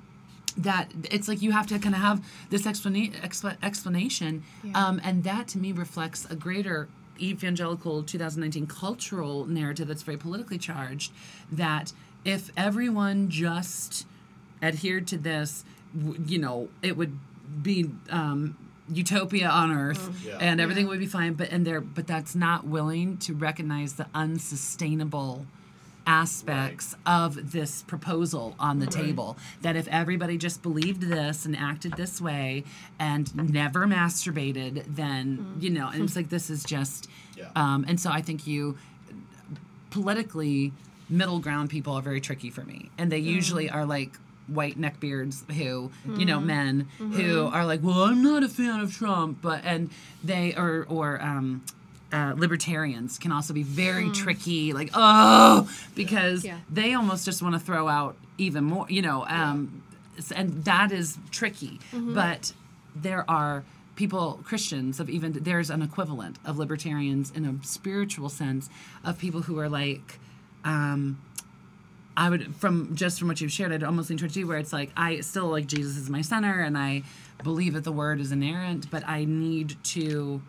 [0.58, 4.44] that it's like you have to kind of have this explana- expla- explanation
[4.76, 6.88] um, and that to me reflects a greater
[7.22, 11.12] evangelical 2019 cultural narrative that's very politically charged
[11.52, 11.94] that
[12.26, 14.06] if everyone just
[14.62, 15.64] adhered to this,
[15.98, 17.18] w- you know, it would
[17.62, 18.56] be um,
[18.92, 20.38] utopia on earth Yeah.
[20.40, 21.34] and everything would be fine.
[21.34, 25.46] But and they're but that's not willing to recognize the unsustainable
[26.06, 29.38] aspects of this proposal on the table.
[29.62, 32.64] That if everybody just believed this and acted this way
[33.00, 37.46] and never masturbated then you know and it's like this is just Yeah.
[37.56, 38.78] um, and so i think you
[39.92, 40.72] politically
[41.10, 42.90] middle ground people are very tricky for me.
[42.98, 44.12] And they usually are like
[44.48, 48.94] white neckbeards who you know men who are like well i'm not a fan of
[48.94, 49.90] trump but and
[50.22, 51.64] they or or um
[52.14, 56.60] uh, libertarians can also be very tricky like oh because Yeah.
[56.70, 59.82] they almost just want to throw out even more you know um
[60.18, 61.80] s- and that is tricky.
[61.92, 62.54] But
[62.96, 63.64] there are
[63.96, 68.70] people christians of even there's an equivalent of libertarians in a spiritual sense
[69.04, 70.20] of people who are like
[70.64, 71.18] um
[72.16, 74.72] I would from just from what you've shared, I'd almost lean towards you where it's
[74.72, 77.02] like I still like Jesus is my center and I
[77.44, 80.42] believe that the word is inerrant, but I need to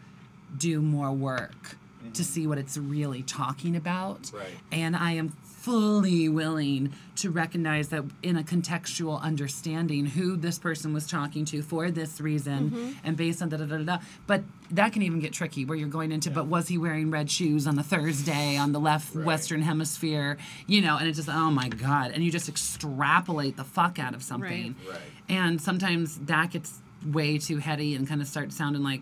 [0.56, 2.22] do more work to mm-hmm.
[2.22, 4.30] see what it's really talking about.
[4.32, 4.46] Right.
[4.70, 5.30] And I am
[5.64, 11.62] fully willing to recognize that in a contextual understanding who this person was talking to
[11.62, 12.92] for this reason mm-hmm.
[13.02, 13.84] and based on da da da da.
[13.84, 13.98] da.
[14.26, 14.42] But
[14.72, 17.66] that can even get tricky where you're going into, but was he wearing red shoes
[17.66, 19.24] on the Thursday on the left Right.
[19.24, 20.36] Western Hemisphere?
[20.66, 22.10] You know, and it just, oh my God.
[22.12, 24.76] And you just extrapolate the fuck out of something.
[24.86, 24.98] Right.
[25.30, 29.00] And sometimes that gets way too heady and kind of starts sounding like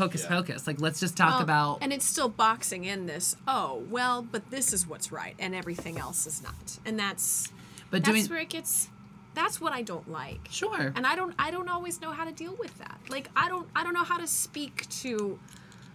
[0.00, 0.28] hocus Yeah.
[0.36, 0.66] pocus.
[0.66, 1.78] Like, let's just talk Well, about.
[1.82, 5.98] and it's still boxing in this oh well but this is what's right and everything
[5.98, 7.52] else is not and that's
[7.90, 8.88] But that's doing- where it gets
[9.34, 10.92] that's what i don't like Sure.
[10.96, 13.68] and i don't i don't always know how to deal with that like i don't
[13.76, 15.38] i don't know how to speak to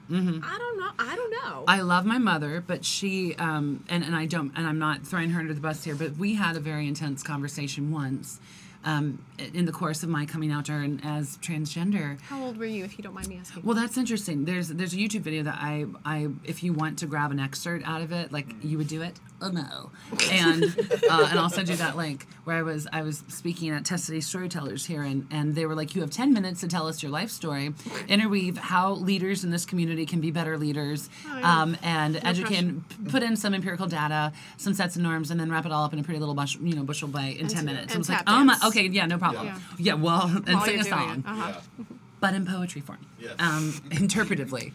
[0.10, 1.70] i don't know i don't know Mm-hmm.
[1.70, 5.30] I love my mother, but she um, and and I don't and I'm not throwing
[5.32, 8.40] her under the bus here, but we had a very intense conversation once
[8.86, 12.20] um, in the course of my coming out to as transgender.
[12.22, 14.46] how old were you if you don't mind me asking Well, that's interesting.
[14.46, 17.86] There's there's a YouTube video that I I if you want to grab an excerpt
[17.86, 19.20] out of it, like you would do it.
[19.42, 19.92] Oh no,
[20.32, 23.84] and uh, and I'll send you that link where I was I was speaking at
[23.84, 26.88] Test City Storytellers here, and and they were like, you have ten minutes to tell
[26.88, 27.74] us your life story,
[28.08, 31.10] interweave how leaders in this community can be better leaders,
[31.44, 35.40] um, and educate, and p- put in some empirical data, some sets of norms, and
[35.40, 37.48] then wrap it all up in a pretty little bush, you know bushel bite in
[37.50, 37.94] ten to- minutes.
[37.94, 39.48] and I was like, tap oh my, okay, yeah, no problem.
[39.48, 39.60] Yeah.
[39.78, 41.24] Yeah, well, and While sing a song.
[41.28, 41.54] Uh-huh.
[41.78, 41.86] Yeah.
[42.22, 43.06] but in poetry form.
[43.20, 43.36] Yes.
[43.40, 44.72] Um, interpretively.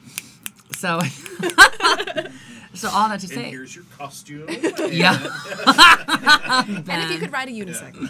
[0.77, 1.01] So,
[2.75, 4.47] so all that to And say, here's your costume.
[4.91, 5.15] yeah,
[5.67, 8.09] and if you could ride a unisex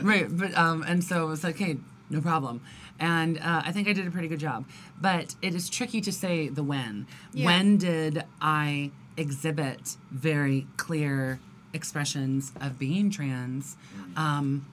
[0.02, 0.26] right.
[0.30, 1.78] But um, and so it was like, hey,
[2.10, 2.60] no problem.
[3.00, 4.64] And uh, I think I did a pretty good job.
[5.00, 7.06] But it is tricky to say the when.
[7.32, 7.46] Yeah.
[7.46, 11.38] When did I exhibit very clear
[11.72, 13.76] expressions of being trans?
[14.16, 14.66] Um,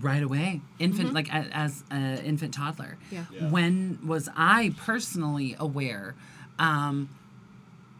[0.00, 3.26] right away infant like a, as an infant toddler Yeah.
[3.30, 3.50] Yeah.
[3.50, 6.14] when was i personally aware
[6.58, 7.10] um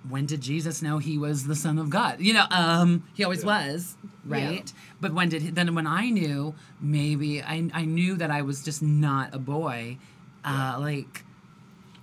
[0.09, 2.21] when did jesus know he was the son of god?
[2.21, 3.69] You know um he always Yeah.
[3.69, 4.73] was right?
[5.01, 8.63] But when did he, then when i knew maybe i i knew that i was
[8.65, 9.99] just not a boy
[10.45, 11.25] uh like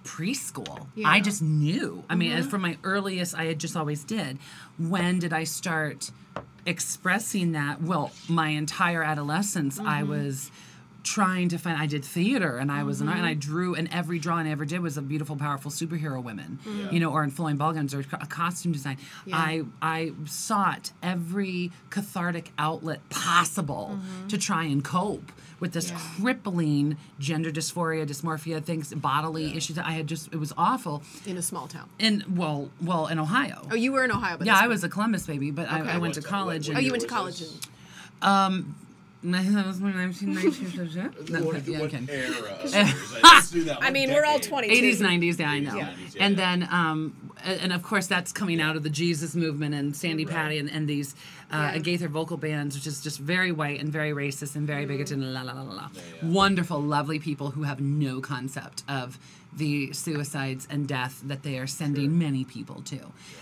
[0.03, 0.87] preschool.
[1.05, 2.03] I just knew.
[2.09, 4.37] I mean as from my earliest i had just always did.
[4.77, 6.11] When did i start
[6.65, 7.81] expressing that?
[7.81, 10.51] Well my entire adolescence i was
[11.09, 13.39] trying to find i did theater and i was an and i mm-hmm.
[13.39, 16.93] drew and every drawing i ever did was of beautiful powerful superhero women mm-hmm.
[16.93, 18.97] you know or in flowing ball gowns or co- costume design.
[19.33, 24.27] I i sought every cathartic outlet possible mm-hmm.
[24.27, 30.05] to try and cope with this crippling gender dysphoria dysmorphia things bodily issues i had
[30.05, 31.01] just it was awful.
[31.25, 31.89] In a small town.
[31.97, 33.67] In well well in ohio.
[33.71, 35.89] Oh you were in ohio but yeah, I was a Columbus baby, but I, Okay.
[35.91, 36.67] I went to What- college.
[36.67, 37.59] what- oh you went to college this?
[38.21, 38.75] and
[39.23, 41.29] that was my 1990s.
[41.29, 42.05] No, What, okay, yeah, what okay.
[42.09, 42.29] era?
[42.29, 43.23] of years?
[43.23, 43.77] Let's do that.
[43.81, 44.69] I What mean, we're all 20.
[44.69, 45.71] 80s, 90s, yeah, I know.
[45.71, 46.55] 80s, 90s, yeah, and yeah.
[46.55, 50.33] then, um, and of course, that's coming out of the Jesus movement and Sandi Right.
[50.35, 51.15] Patty and, and these
[51.51, 51.79] uh, Yeah.
[51.79, 55.33] Gaither vocal bands, which is just very white and very racist and very bigoted and
[55.33, 55.89] la la la la la.
[55.93, 56.29] yeah.
[56.29, 59.17] Wonderful, lovely people who have no concept of
[59.51, 62.99] the suicides and death that they are sending many people to.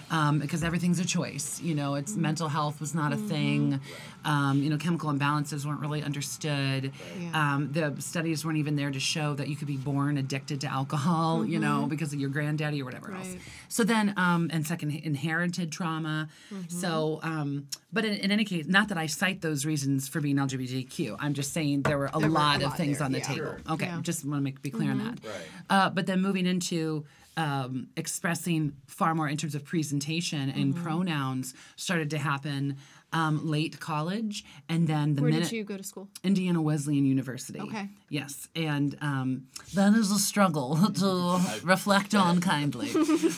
[0.09, 1.59] Um, because everything's a choice.
[1.61, 3.82] You know, it's mental health was not a thing.
[4.28, 6.91] Um, you know, chemical imbalances weren't really understood.
[7.19, 7.53] Yeah.
[7.55, 10.67] Um, the studies weren't even there to show that you could be born addicted to
[10.67, 13.36] alcohol, you know, because of your granddaddy or whatever else.
[13.69, 16.28] So then, um, and second, inherited trauma.
[16.67, 20.36] So, um, but in, in any case, not that I cite those reasons for being
[20.36, 21.15] LGBTQ.
[21.19, 23.11] I'm just saying there were a There were a lot of lot things there, on
[23.13, 23.23] the yeah.
[23.25, 23.38] table.
[23.45, 23.61] Sure.
[23.71, 24.01] Okay, Yeah.
[24.01, 25.19] just want to make be clear on that.
[25.23, 25.34] Right.
[25.69, 27.05] Uh, but then moving into
[27.38, 30.84] um, expressing far more in terms of presentation and Mm-hmm.
[30.84, 32.78] pronouns started to happen
[33.14, 36.10] um, late college, and then the Where minute did you go to school?
[36.24, 37.60] Indiana Wesleyan University.
[37.60, 37.89] Okay.
[38.10, 42.89] Yes, and um, that is a struggle to reflect on kindly.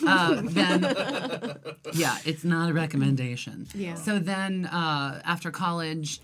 [0.05, 0.81] Uh, then,
[1.93, 3.67] yeah, it's not a recommendation.
[3.75, 3.95] Yeah.
[3.95, 6.19] So then, uh, after college,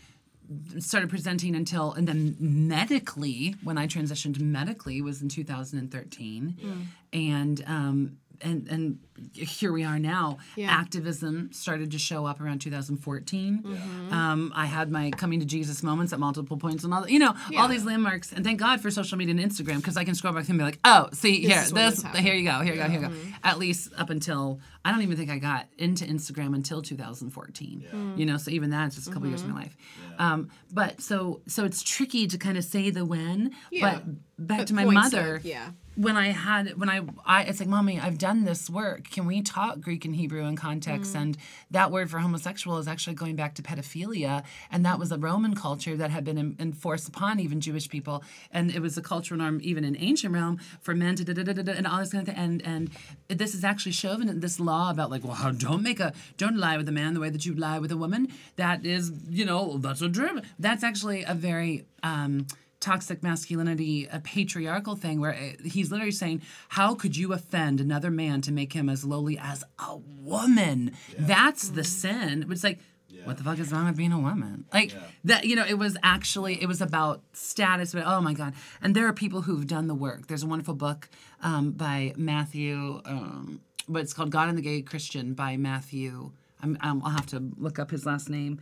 [0.80, 7.64] started presenting until, and then medically, when I transitioned medically, was in 2013, and.
[7.68, 9.00] Um, and and
[9.34, 10.38] here we are now.
[10.56, 10.70] Yeah.
[10.72, 13.64] Activism started to show up around 2014.
[14.12, 17.20] Um, I had my coming to Jesus moments at multiple points and all that, you
[17.20, 18.32] know, all these landmarks.
[18.34, 20.64] And thank God for social media and Instagram because I can scroll back and be
[20.64, 23.02] like, oh, see here, is when this, this here you go, here you go, here
[23.02, 23.14] you go.
[23.44, 28.16] At least up until I don't even think I got into Instagram until 2014.
[28.18, 29.78] You know, so even that's just a couple years of my life.
[30.20, 33.52] Um, but so so it's tricky to kind of say the when.
[33.72, 34.00] Yeah.
[34.38, 35.70] But back But to my mother of- yeah.
[35.96, 39.10] When I had when I I it's like mommy I've done this work.
[39.10, 41.14] Can we talk Greek and Hebrew in context?
[41.14, 41.22] Mm.
[41.22, 41.38] and
[41.72, 44.44] that word for homosexual is actually going back to pedophilia.
[44.72, 48.24] And that was a Roman culture that had been en- enforced upon even Jewish people.
[48.52, 51.44] And it was a cultural norm even in ancient Rome for men to da da
[51.44, 52.44] da da da and all this kind of thing.
[52.44, 52.90] And and
[53.28, 56.90] this is actually shown this law about like well don't make a don't lie with
[56.90, 58.28] a man the way that you lie with a woman.
[58.58, 62.48] That is you know that's a dream that's actually a very um
[62.86, 68.12] toxic masculinity, a patriarchal thing where uh, he's literally saying, How could you offend another
[68.12, 70.92] man to make him as lowly as a woman?
[71.18, 72.46] That's the sin.
[72.52, 72.80] It's like,
[73.24, 74.66] what the fuck is wrong with being a woman?
[74.72, 78.54] Like that, you know, it was actually, it was about status, but oh my God.
[78.84, 80.28] And there are people who've done the work.
[80.28, 81.10] There's a wonderful book
[81.42, 86.34] um, by Matthew, um, but it's called God and the Gay Christian by Matthew.
[86.62, 88.60] I'm, I'm, I'll have to look up his last name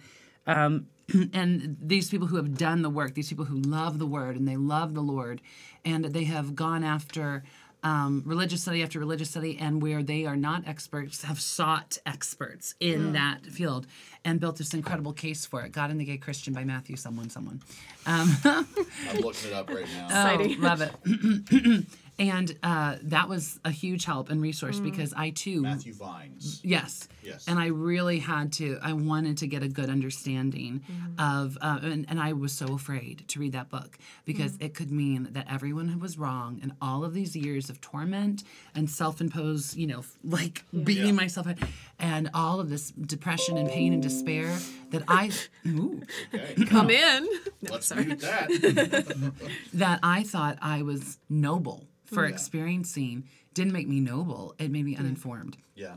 [0.47, 0.87] um,
[1.33, 4.47] and these people who have done the work, these people who love the word and
[4.47, 5.41] they love the Lord,
[5.83, 7.43] and they have gone after
[7.83, 12.75] um, religious study after religious study, and where they are not experts, have sought experts
[12.79, 13.87] in that field
[14.23, 15.73] and built this incredible case for it.
[15.73, 17.61] God and the Gay Christian by Matthew someone someone.
[18.05, 20.37] Um, I'm looking it up right now.
[20.39, 21.85] oh, love it.
[22.19, 26.61] and uh, that was a huge help and resource because I too Matthew Vines.
[26.63, 27.09] Yes.
[27.23, 27.45] Yes.
[27.47, 30.81] And I really had to, I wanted to get a good understanding
[31.17, 34.91] of, uh, and, and I was so afraid to read that book because it could
[34.91, 38.43] mean that everyone was wrong and all of these years of torment
[38.75, 41.11] and self imposed, you know, f- like beating Yeah.
[41.13, 41.57] myself up
[41.99, 44.55] and all of this depression and pain and despair
[44.91, 45.31] that I,
[45.67, 46.01] ooh,
[46.33, 46.65] Okay.
[46.67, 47.27] Come in.
[47.61, 49.31] Let's mute that.
[49.73, 54.55] that I thought I was noble for experiencing didn't make me noble.
[54.59, 55.57] It made me uninformed.
[55.75, 55.95] yeah.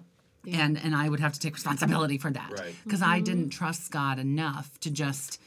[0.52, 2.74] And and I would have to take responsibility for that Right.
[2.84, 3.24] because I mm-hmm.
[3.24, 5.40] didn't trust God enough to just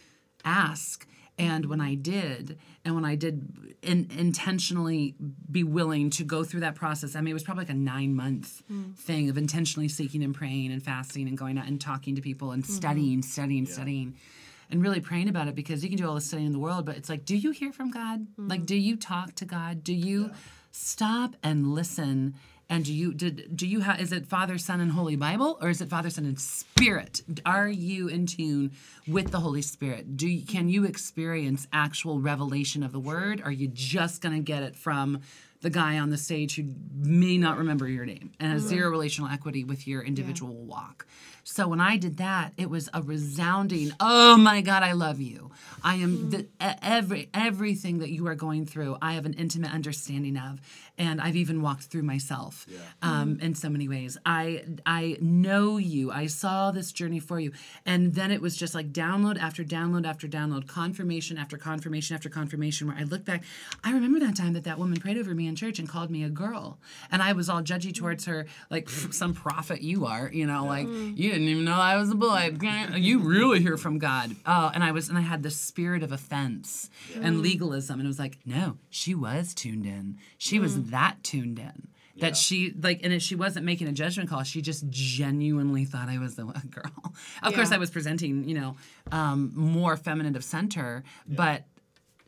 [0.46, 1.06] ask.
[1.38, 5.16] And when I did, and when I did in, intentionally
[5.50, 8.14] be willing to go through that process, I mean, it was probably like a nine
[8.14, 8.92] month mm-hmm.
[8.94, 12.52] thing of intentionally seeking and praying and fasting and going out and talking to people
[12.52, 12.74] and mm-hmm.
[12.74, 14.18] studying, studying, studying,
[14.70, 16.86] and really praying about it because you can do all the studying in the world,
[16.86, 18.28] but it's like, do you hear from God?
[18.38, 19.84] Like, do you talk to God?
[19.84, 20.32] Do you
[20.72, 22.36] stop and listen?
[22.70, 25.70] And do you did do you have is it Father, Son, and Holy Bible, or
[25.70, 27.24] is it Father, Son, and Spirit?
[27.44, 28.72] Are you in tune
[29.08, 30.16] with the Holy Spirit?
[30.16, 33.42] Do you, can you experience actual revelation of the Word?
[33.44, 35.22] Are you just gonna get it from
[35.62, 36.64] the guy on the stage who
[36.96, 41.08] may not remember your name and has zero relational equity with your individual walk?
[41.52, 45.50] So when I did that, it was a resounding, "Oh my God, I love you.
[45.84, 46.30] I am hmm.
[46.30, 48.98] the, e- every everything that you are going through.
[49.02, 50.62] I have an intimate understanding of,
[50.96, 52.68] and I've even walked through myself
[53.02, 53.46] um, hmm.
[53.46, 54.16] in so many ways.
[54.28, 56.12] I I know you.
[56.12, 57.52] I saw this journey for you,
[57.84, 62.30] and then it was just like download after download after download, confirmation after confirmation after
[62.30, 62.88] confirmation.
[62.88, 63.44] Where I look back,
[63.84, 66.24] I remember that time that that woman prayed over me in church and called me
[66.24, 66.78] a girl,
[67.12, 68.04] and I was all judgy hmm.
[68.04, 71.96] towards her, like some prophet you are, you know, like you didn't even know I
[71.98, 72.56] was a boy.
[72.96, 74.36] You really hear from God.
[74.46, 76.90] Oh, and I was, and I had this spirit of offense
[77.22, 80.18] and legalism, and it was like, no, she was tuned in.
[80.38, 81.88] She was that tuned in.
[82.18, 82.34] That Yeah.
[82.34, 86.18] she like, and if she wasn't making a judgment call, she just genuinely thought I
[86.18, 87.14] was the one girl.
[87.42, 88.76] Of course, I was presenting, you know,
[89.12, 91.64] um, more feminine of center, but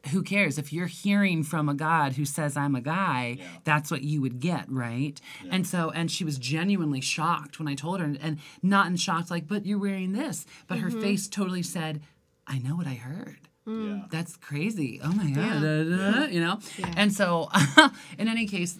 [0.10, 0.58] who cares?
[0.58, 3.46] If you're hearing from a god who says i'm a guy Yeah.
[3.64, 5.20] that's what you would get right?
[5.50, 8.98] And so and she was genuinely shocked when i told her and, and not in
[8.98, 10.46] shocked like but you're wearing this.
[10.68, 11.02] But her mm-hmm.
[11.02, 12.02] face totally said
[12.48, 13.38] i know what i heard.
[13.68, 14.00] Mm.
[14.00, 14.06] Yeah.
[14.10, 15.00] that's crazy.
[15.04, 15.38] Oh my god.
[15.38, 15.60] Yeah.
[15.60, 16.58] da, da, you know?
[16.98, 17.50] And so
[18.18, 18.80] in any case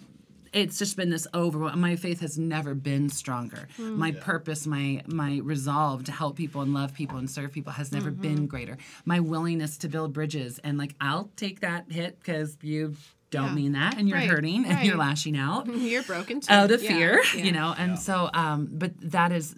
[0.52, 5.40] it's just been this over my faith has never been stronger my purpose my my
[5.42, 9.18] resolve to help people and love people and serve people has never been greater my
[9.20, 12.94] willingness to build bridges and like i'll take that hit because you
[13.30, 13.54] don't Yeah.
[13.54, 16.52] mean that and you're Right, hurting and you're lashing out You're broken too.
[16.52, 17.44] out of Yeah, fear yeah.
[17.44, 17.96] you know and Yeah.
[17.96, 19.54] so um but that is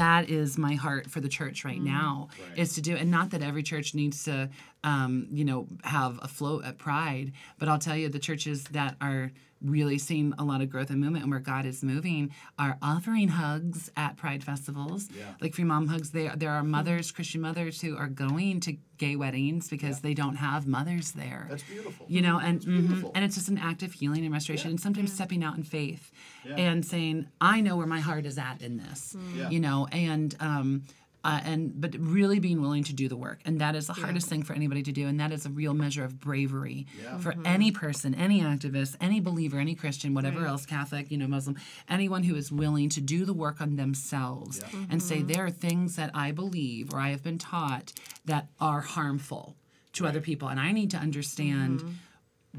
[0.00, 2.58] that is my heart for the church right now Right.
[2.58, 4.48] is to do and not that every church needs to
[4.82, 8.96] um you know have a float at pride but i'll tell you the churches that
[9.00, 9.30] are
[9.64, 13.28] really seeing a lot of growth and movement and where god is moving are offering
[13.28, 15.24] hugs at pride festivals Yeah.
[15.40, 19.16] like free mom hugs there there are mothers christian mothers who are going to gay
[19.16, 22.06] weddings because they don't have mothers there That's beautiful.
[22.08, 23.12] you know and mhm, beautiful.
[23.14, 24.72] and it's just an act of healing and restoration Yeah.
[24.72, 26.10] and sometimes stepping out in faith
[26.44, 26.56] Yeah.
[26.56, 29.50] and saying i know where my heart is at in this Yeah.
[29.50, 30.82] you know and um
[31.24, 33.40] uh, and but really being willing to do the work.
[33.44, 35.06] And that is the hardest thing for anybody to do.
[35.06, 37.18] And that is a real measure of bravery Yeah.
[37.18, 37.46] for mm-hmm.
[37.46, 41.56] any person any activist any believer any christian whatever else catholic you know muslim
[41.88, 44.86] anyone who is willing to do the work on themselves Yeah.
[44.90, 45.26] and say mm-hmm.
[45.28, 47.92] there are things that i believe or i have been taught
[48.24, 49.56] that are harmful
[49.92, 51.90] to other people and i need to understand mm-hmm.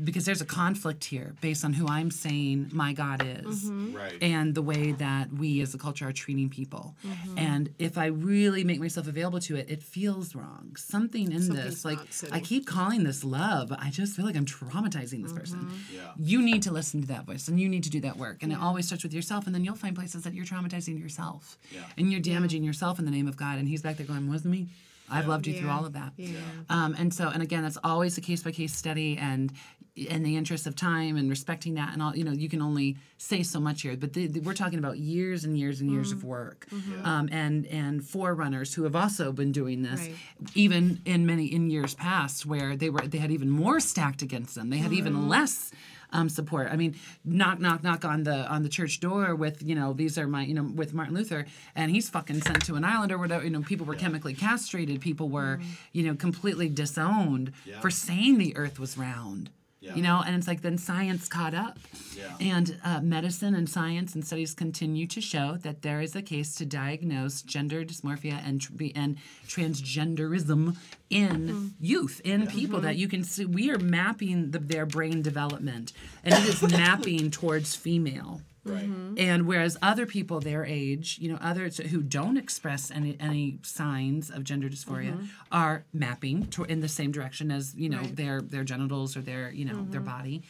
[0.02, 3.96] Because there's a conflict here based on who i'm saying my god is mm-hmm.
[3.96, 4.18] Right.
[4.22, 6.96] and the way that we as a culture are treating people.
[7.06, 7.38] Mm-hmm.
[7.38, 10.76] And if I really make myself available to it, it feels wrong.
[10.78, 12.00] Something in Something's this, like.
[12.32, 15.60] I keep calling this love, I just feel like I'm traumatizing this person.
[15.60, 15.96] Mm-hmm.
[15.96, 16.12] Yeah.
[16.18, 18.44] You need to listen to that voice and you need to do that work.
[18.44, 21.58] And it always starts with yourself, and then you'll find places that you're traumatizing yourself.
[21.72, 21.82] Yeah.
[21.98, 23.58] And you're damaging yourself in the name of God.
[23.58, 24.68] And he's back there going, Wasn't me.
[25.10, 26.14] I've loved you through all of that.
[26.18, 26.38] Yeah.
[26.70, 29.52] Um, and so, and again, that's always a case by case study, and
[29.96, 32.98] in the interest of time and respecting that, and all, you know, you can only
[33.20, 33.96] say so much here.
[33.96, 36.14] But the, the- we're talking about years and years and years Mm.
[36.18, 37.06] of work, Mm-hmm.
[37.06, 40.16] um, and and forerunners who have also been doing this, Right.
[40.56, 44.56] even in many in years past, where they were they had even more stacked against
[44.56, 44.70] them.
[44.72, 45.72] They had even less.
[46.16, 46.68] Um, support.
[46.72, 50.16] I mean, knock, knock, knock on the on the church door with you know these
[50.20, 53.18] are my you know with Martin Luther, and he's fucking sent to an island or
[53.18, 53.44] whatever.
[53.44, 55.02] You know, people were chemically castrated.
[55.02, 55.60] People were
[55.92, 57.80] you know completely disowned Yeah.
[57.82, 59.50] for saying the Earth was round.
[59.84, 59.96] Yeah.
[59.96, 61.78] You know, and it's like then science caught up,
[62.18, 62.38] Yeah.
[62.40, 66.56] and uh, medicine and science and studies continue to show that there is a case
[66.56, 70.78] to diagnose gender dysmorphia and tr- and transgenderism
[71.10, 73.46] in youth in people that you can see.
[73.46, 75.92] We are mapping the, their brain development,
[76.24, 78.40] and it is mapping towards female.
[78.66, 78.84] Right.
[78.90, 79.16] Mm-hmm.
[79.18, 84.30] And whereas other people their age, you know, others who don't express any any signs
[84.30, 85.26] of gender dysphoria mm-hmm.
[85.52, 88.16] are mapping to, in the same direction as you know Right.
[88.16, 90.18] their their genitals or their you know their mm-hmm.
[90.18, 90.44] body,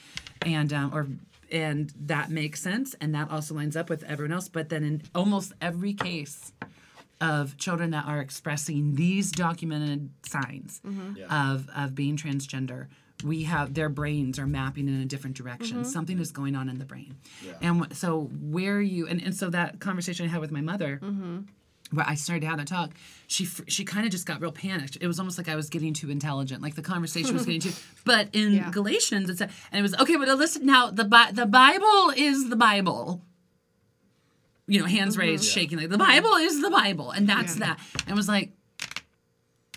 [0.45, 1.07] and um, or
[1.51, 4.47] and that makes sense, and that also lines up with everyone else.
[4.47, 6.51] But then in almost every case
[7.19, 10.81] of children that are expressing these documented signs
[11.15, 11.49] Yeah.
[11.49, 12.87] of of being transgender
[13.23, 15.89] we have their brains are mapping in a different direction mm-hmm.
[15.89, 17.53] something is going on in the brain Yeah.
[17.61, 21.39] and so where you and, and so that conversation i had with my mother mm-hmm.
[21.91, 22.91] where I started to have that talk,
[23.27, 24.97] she she kind of just got real panicked.
[24.99, 27.73] It was almost like I was getting too intelligent, like the conversation was getting too.
[28.03, 28.71] But in Yeah.
[28.71, 30.15] Galatians, it said, and it was okay.
[30.15, 33.21] But listen now, the Bi- the Bible is the Bible.
[34.65, 35.21] You know, hands mm-hmm.
[35.21, 37.65] raised, shaking like the Bible is the Bible, and that's Yeah.
[37.65, 37.79] that.
[38.01, 38.51] And it was like,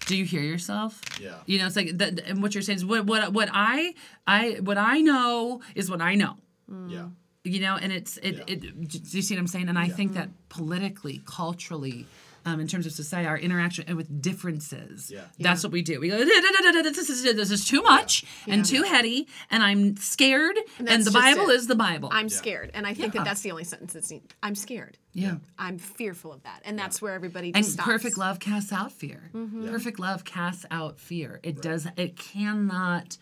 [0.06, 1.00] do you hear yourself?
[1.20, 1.34] Yeah.
[1.46, 3.94] You know, it's like that, and what you're saying is what what what I
[4.26, 6.34] I what I know is what I know
[6.70, 6.90] mm.
[6.90, 7.08] Yeah.
[7.44, 8.44] you know and it's it, Yeah.
[8.54, 12.06] it do you see what i'm saying and i think that politically culturally
[12.46, 15.24] um, in terms of society our interaction and with differences Yeah.
[15.38, 19.26] that's what we do we go this is, this is too much and too heady
[19.50, 21.54] and i'm scared and, that's the bible it.
[21.56, 23.20] is the bible I'm scared, and I think Yeah.
[23.20, 24.32] that that's the only sentence that's neat.
[24.42, 24.96] I'm scared.
[25.12, 27.86] yeah I'm fearful of that, and that's where everybody and stops.
[27.86, 29.70] perfect love casts out fear Yeah.
[29.70, 33.16] perfect love casts out fear it does it cannot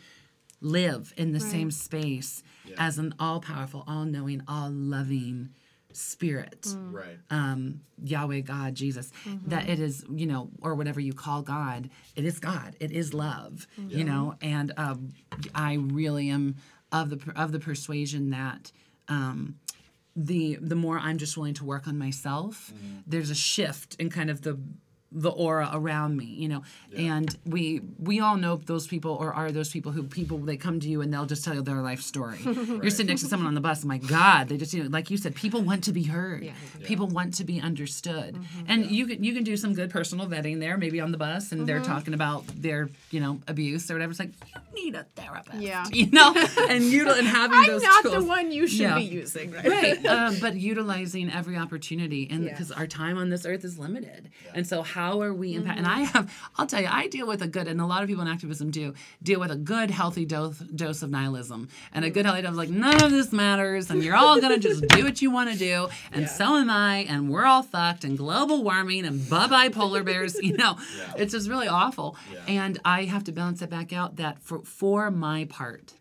[0.60, 2.76] live in the same space Yeah.
[2.78, 5.50] as an all-powerful all-knowing all-loving
[5.96, 7.18] spirit Right.
[7.30, 9.12] um, Yahweh, God, Jesus,
[9.46, 12.76] that it is, you know, or whatever you call God, it is God.
[12.80, 14.34] It is love, you know.
[14.42, 15.12] And um,
[15.54, 16.56] I really am
[16.92, 18.72] of the of the persuasion that
[19.08, 19.56] um,
[20.16, 22.72] the the more I'm just willing to work on myself,
[23.06, 24.58] there's a shift in kind of the
[25.14, 26.62] the aura around me, you know.
[26.96, 30.80] And we we all know those people or are those people who people they come
[30.80, 32.38] to you and they'll just tell you their life story.
[32.44, 35.10] You're sitting next to someone on the bus, my God, they just you know, like
[35.10, 36.44] you said, people want to be heard.
[36.44, 36.52] Yeah.
[36.82, 38.38] People want to be understood.
[38.66, 41.52] And you can you can do some good personal vetting there, maybe on the bus,
[41.52, 44.10] and they're talking about their, you know, abuse or whatever.
[44.10, 44.32] It's like,
[44.74, 45.58] you need a therapist.
[45.60, 45.84] Yeah.
[45.94, 46.34] You know?
[46.68, 48.96] and you and having I'm those not tools the one you should Yeah.
[48.96, 49.64] be using, right?
[49.64, 52.50] right um, but utilizing every opportunity and Yeah.
[52.50, 55.86] because our time on this earth is limited and so how are we impact Mm-hmm.
[55.86, 58.08] and i have i'll tell you i deal with a good and a lot of
[58.08, 62.10] people in activism do deal with a good healthy dose, dose of nihilism and a
[62.10, 65.04] good healthy dose of like none of this matters and you're all gonna just do
[65.04, 66.28] what you want to do and Yeah.
[66.28, 70.56] so am i and we're all fucked and global warming and bye-bye polar bears you
[70.56, 71.12] know Yeah.
[71.16, 72.40] it's just really awful Yeah.
[72.48, 75.94] and i have to balance it back out that for for my part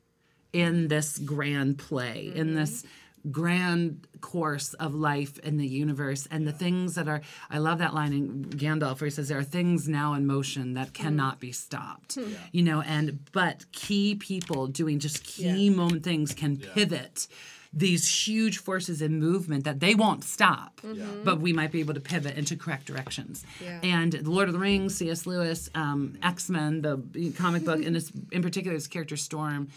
[0.52, 2.84] in this grand play, in this
[3.32, 6.28] grand course of life in the universe.
[6.32, 9.38] And the things that are I love that line in Gandalf where he says there
[9.38, 10.94] are things now in motion that mm.
[10.94, 12.16] cannot be stopped.
[12.16, 12.34] Hmm.
[12.52, 17.28] You know, and but key people doing just key moment things can pivot
[17.76, 20.80] these huge forces in movement that they won't stop,
[21.24, 23.44] but we might be able to pivot into correct directions.
[23.64, 23.80] Yeah.
[23.82, 25.26] And The Lord of the Rings, C.S.
[25.26, 29.70] Lewis, um, X Men, the comic book, and this, in particular, this character Storm,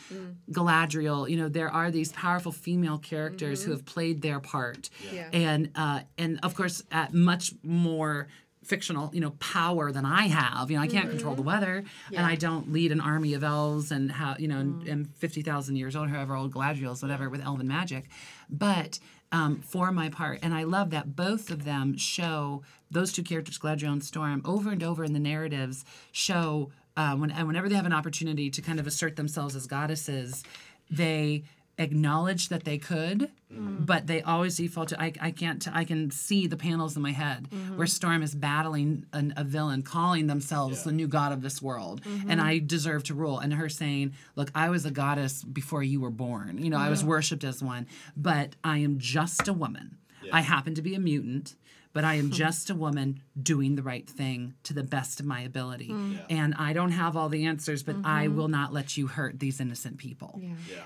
[0.51, 1.29] Galadriel.
[1.29, 5.29] You know, there are these powerful female characters who have played their part, Yeah.
[5.33, 8.29] and uh, and of course, at much more
[8.67, 10.71] fictional you know power than i have.
[10.71, 13.91] You know i can't control the weather and i don't lead an army of elves
[13.93, 17.41] and how you know and, and 50000 years old however old galadriel is whatever with
[17.43, 18.05] elven magic.
[18.51, 18.99] But
[19.33, 23.59] um, for my part and i love that both of them show those two characters
[23.59, 27.75] galadriel and storm over and over in the narratives show uh, when, and whenever they
[27.75, 30.45] have an opportunity to kind of assert themselves as goddesses
[30.91, 31.43] they
[31.79, 33.85] acknowledge that they could mm.
[33.85, 37.03] but they always default to I, I can't t- I can see the panels in
[37.03, 37.77] my head mm-hmm.
[37.77, 42.01] where storm is battling an, a villain calling themselves the new god of this world
[42.05, 42.41] and mm-hmm.
[42.41, 43.39] i deserve to rule.
[43.39, 46.59] And her saying look i was a goddess before you were born.
[46.59, 49.99] You know i was worshipped as one but i am just a woman.
[50.33, 51.55] I happen to be a mutant
[51.97, 52.33] but I am hmm.
[52.33, 55.89] just a woman doing the right thing to the best of my ability.
[55.89, 56.17] Hmm.
[56.29, 58.37] And I don't have all the answers, but I mm-hmm.
[58.37, 60.39] will not let you hurt these innocent people.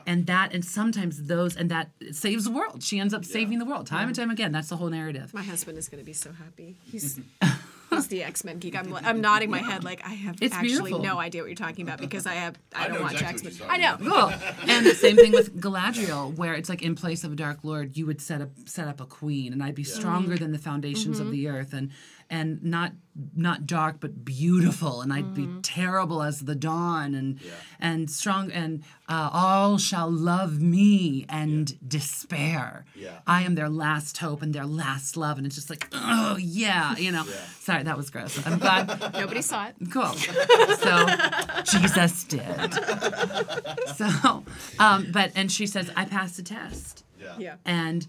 [0.06, 2.84] And that, and sometimes those, and that saves the world.
[2.84, 4.52] She ends up saving the world time and time again.
[4.52, 5.34] That's the whole narrative.
[5.34, 6.76] My husband is going to be so happy.
[6.84, 7.18] He's
[8.02, 8.76] he's the X Men geek.
[8.76, 11.02] I'm I'm nodding my head like I have It's actually beautiful.
[11.02, 13.60] no idea what you're talking about because I have I, I don't watch exactly X
[13.60, 13.68] Men.
[13.70, 13.96] I know.
[13.96, 14.32] Cool.
[14.68, 17.96] And the same thing with Galadriel, where it's like in place of a Dark Lord,
[17.96, 20.42] you would set up set up a queen, and I'd be stronger mm-hmm.
[20.42, 21.32] than the foundations of mm-hmm.
[21.32, 21.90] the earth, and
[22.30, 22.92] and not
[23.36, 27.38] not dark but beautiful, and I'd be terrible as the dawn, and
[27.80, 32.84] and strong, and uh, all shall love me and despair.
[32.94, 33.18] Yeah.
[33.26, 36.96] I am their last hope and their last love, and it's just like, oh yeah,
[36.96, 37.24] you know.
[37.60, 38.38] Sorry, that was gross.
[38.46, 39.12] I'm glad.
[39.14, 39.74] Nobody saw it.
[39.92, 40.14] Cool.
[40.76, 41.06] So
[41.64, 42.78] Jesus did.
[43.96, 44.44] So,
[44.78, 47.34] um, but and she says, I passed the test, Yeah.
[47.38, 47.54] Yeah.
[47.66, 48.06] and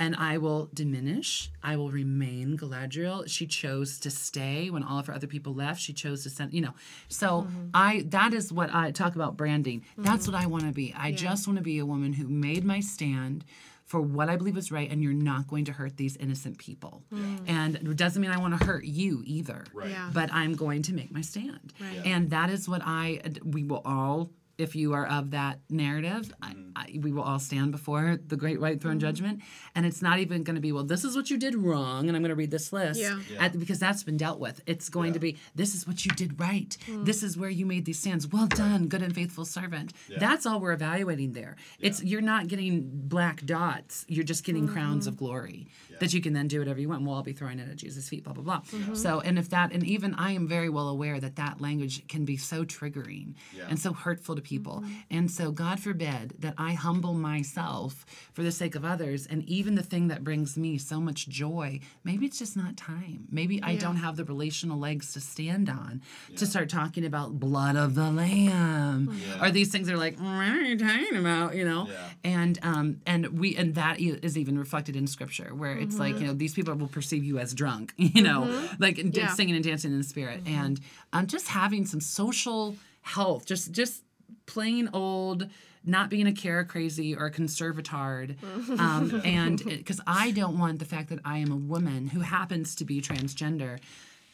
[0.00, 1.50] and I will diminish.
[1.62, 3.28] I will remain Galadriel.
[3.28, 5.80] She chose to stay when all of her other people left.
[5.80, 6.54] She chose to send.
[6.54, 6.74] You know,
[7.08, 7.68] so mm-hmm.
[7.74, 9.84] I that is what I talk about branding.
[9.98, 10.50] That's what I mm-hmm.
[10.50, 10.94] want to be.
[10.96, 13.44] I just want to be a woman who made my stand.
[13.84, 17.02] For what I believe is right, and you're not going to hurt these innocent people.
[17.12, 17.40] Mm.
[17.48, 19.90] And it doesn't mean I want to hurt you either Right.
[19.90, 20.12] Yeah.
[20.14, 21.72] but I'm going to make my stand.
[21.80, 22.06] Right.
[22.06, 24.30] And that is what I, we will all,
[24.60, 26.70] if you are of that narrative, Mm-hmm.
[26.76, 29.40] I, I, we will all stand before the great white throne judgment.
[29.74, 32.08] And it's not even going to be, well, this is what you did wrong.
[32.08, 33.18] And I'm going to read this list Yeah.
[33.30, 33.44] Yeah.
[33.44, 34.60] At, because that's been dealt with.
[34.66, 36.76] It's going to be, this is what you did right.
[36.86, 37.04] Hmm.
[37.04, 38.26] This is where you made these stands.
[38.28, 39.92] Well done, good and faithful servant.
[40.18, 41.56] That's all we're evaluating there.
[41.80, 44.04] It's You're not getting black dots.
[44.08, 45.08] You're just getting crowns Mm-hmm.
[45.08, 45.68] of glory
[46.00, 47.02] that you can then do whatever you want.
[47.04, 48.60] We'll all be throwing it at Jesus' feet, blah, blah, blah.
[48.60, 48.94] Mm-hmm.
[48.94, 52.24] So, and if that, and even I am very well aware that that language can
[52.24, 53.64] be so triggering Yeah.
[53.68, 54.49] and so hurtful to people.
[54.58, 54.92] Mm-hmm.
[55.10, 59.26] And so, God forbid that I humble myself for the sake of others.
[59.26, 63.28] And even the thing that brings me so much joy, maybe it's just not time.
[63.30, 66.02] Maybe I don't have the relational legs to stand on
[66.36, 70.36] to start talking about blood of the lamb or these things that are like, "Mm,
[70.36, 71.54] what are you talking about?
[71.54, 71.86] You know?
[71.88, 72.08] Yeah.
[72.24, 76.26] And um and we and that is even reflected in scripture where it's like you
[76.26, 78.48] know these people will perceive you as drunk you know
[78.78, 79.28] like and Yeah.
[79.34, 80.80] singing and dancing in the spirit and
[81.12, 84.02] um just having some social health just just
[84.50, 85.48] plain old
[85.84, 88.36] not being a cara crazy or a conservatard
[88.78, 92.74] um, and because i don't want the fact that i am a woman who happens
[92.74, 93.78] to be transgender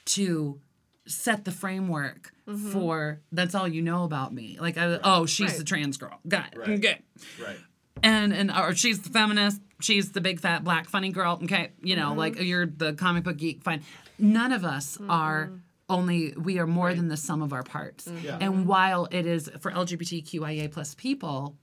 [0.05, 0.61] to
[1.07, 2.71] set the framework mm-hmm.
[2.71, 4.59] for that's all you know about me.
[4.61, 5.59] Like I, oh she's Right.
[5.59, 6.19] the trans girl.
[6.27, 6.59] Got it.
[6.59, 6.71] Right.
[6.71, 7.01] okay.
[7.41, 7.57] Right.
[8.03, 11.39] and and or she's the feminist she's the big fat black funny girl.
[11.45, 11.71] Okay.
[11.83, 12.19] You know mm-hmm.
[12.19, 13.62] like you're the comic book geek.
[13.62, 13.83] Fine.
[14.19, 15.11] None of us mm-hmm.
[15.11, 15.53] are
[15.89, 18.39] only we are more than the sum of our parts Yeah.
[18.41, 21.57] and while it is for lgbtqia plus people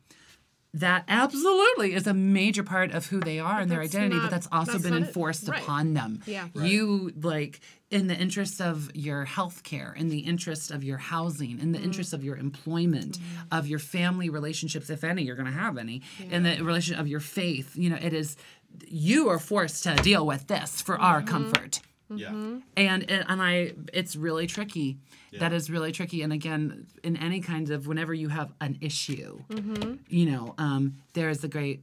[0.76, 4.32] that absolutely is a major part of who they are and their that's identity, but
[4.32, 5.06] that's also that's been not it.
[5.08, 5.62] enforced Right.
[5.62, 6.22] upon them.
[6.26, 6.48] Yeah.
[6.56, 7.60] You like
[7.92, 11.78] in the interest of your health care, in the interest of your housing, in the
[11.78, 11.84] Mm.
[11.84, 13.56] interest of your employment, Mm-hmm.
[13.56, 16.02] of your family relationships, if any, you're gonna have any,
[16.32, 18.36] in the relation of your faith, you know, it is
[18.88, 21.28] you are forced to deal with this for our Mm-hmm.
[21.30, 21.82] comfort
[22.18, 22.30] Yeah.
[22.78, 24.98] and and and I it's really tricky.
[25.40, 26.22] That is really tricky.
[26.22, 29.40] And again, in any kind of whenever you have an issue,
[30.08, 31.82] you know, um, there is a great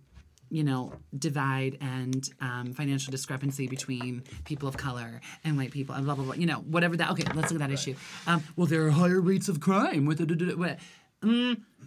[0.50, 6.04] you know divide and um, financial discrepancy between people of color and white people and
[6.04, 6.34] blah blah blah.
[6.34, 7.10] You know, whatever that.
[7.12, 7.94] Okay, let's look at that issue.
[8.26, 10.28] Um, well, there are higher rates of crime with it.
[10.28, 10.80] mm,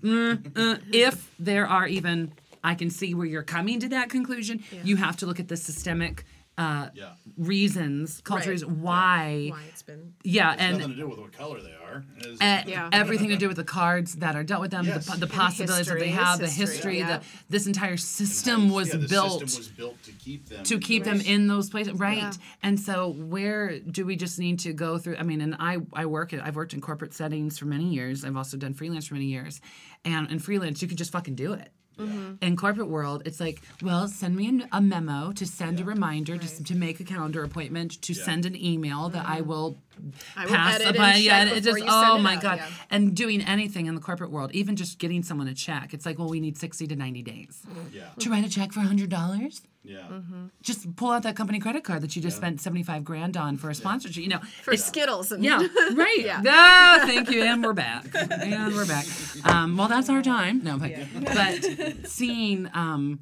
[0.02, 2.34] mm, uh, if there are even,
[2.64, 4.64] I can see where you're coming to that conclusion.
[4.84, 6.26] You have to look at the systemic
[6.58, 7.14] uh, Yeah.
[7.38, 9.50] reasons, cultures, why.
[9.52, 12.04] Why it's been Yeah, It's and nothing to do with what color they are.
[12.20, 12.90] It's- uh, Yeah.
[12.92, 15.06] everything to do with the cards that are dealt with them, Yes.
[15.08, 16.24] the, the And possibilities that they history.
[16.24, 17.18] have, the History, history, yeah.
[17.20, 20.64] the this entire system was yeah, built System was built to keep them.
[20.64, 22.32] to in keep them those- in those places right Yeah.
[22.62, 26.06] and so where do we just need to go through i mean and i i
[26.06, 29.26] work i've worked in corporate settings for many years i've also done freelance for many
[29.28, 29.62] years
[30.06, 32.44] and in freelance you can just fucking do it Mm-hmm.
[32.44, 36.38] in corporate world it's like well send me an, a memo to send a reminder
[36.38, 39.50] to, to make a calendar appointment to send an email that i mm-hmm.
[39.50, 39.78] will
[40.36, 42.58] I will pass edit and upon check yeah it just oh it my out, god.
[42.58, 42.68] yeah.
[42.90, 46.18] and doing anything in the corporate world even just getting someone a check it's like
[46.18, 47.62] well we need 60 to 90 days.
[47.92, 48.06] Yeah.
[48.20, 49.98] to write a check for $100 Yeah.
[50.10, 50.46] Mm-hmm.
[50.62, 53.70] just pull out that company credit card that you just spent 75 grand on for
[53.70, 54.40] a sponsorship you know.
[54.62, 55.32] For it's- Skittles.
[55.32, 55.58] And yeah
[55.94, 56.20] right.
[56.20, 56.42] Yeah.
[56.48, 59.06] Ah, thank you and we're back and we're back.
[59.46, 60.64] Um, well that's our time.
[60.64, 60.92] No but,
[61.26, 63.20] but seeing um,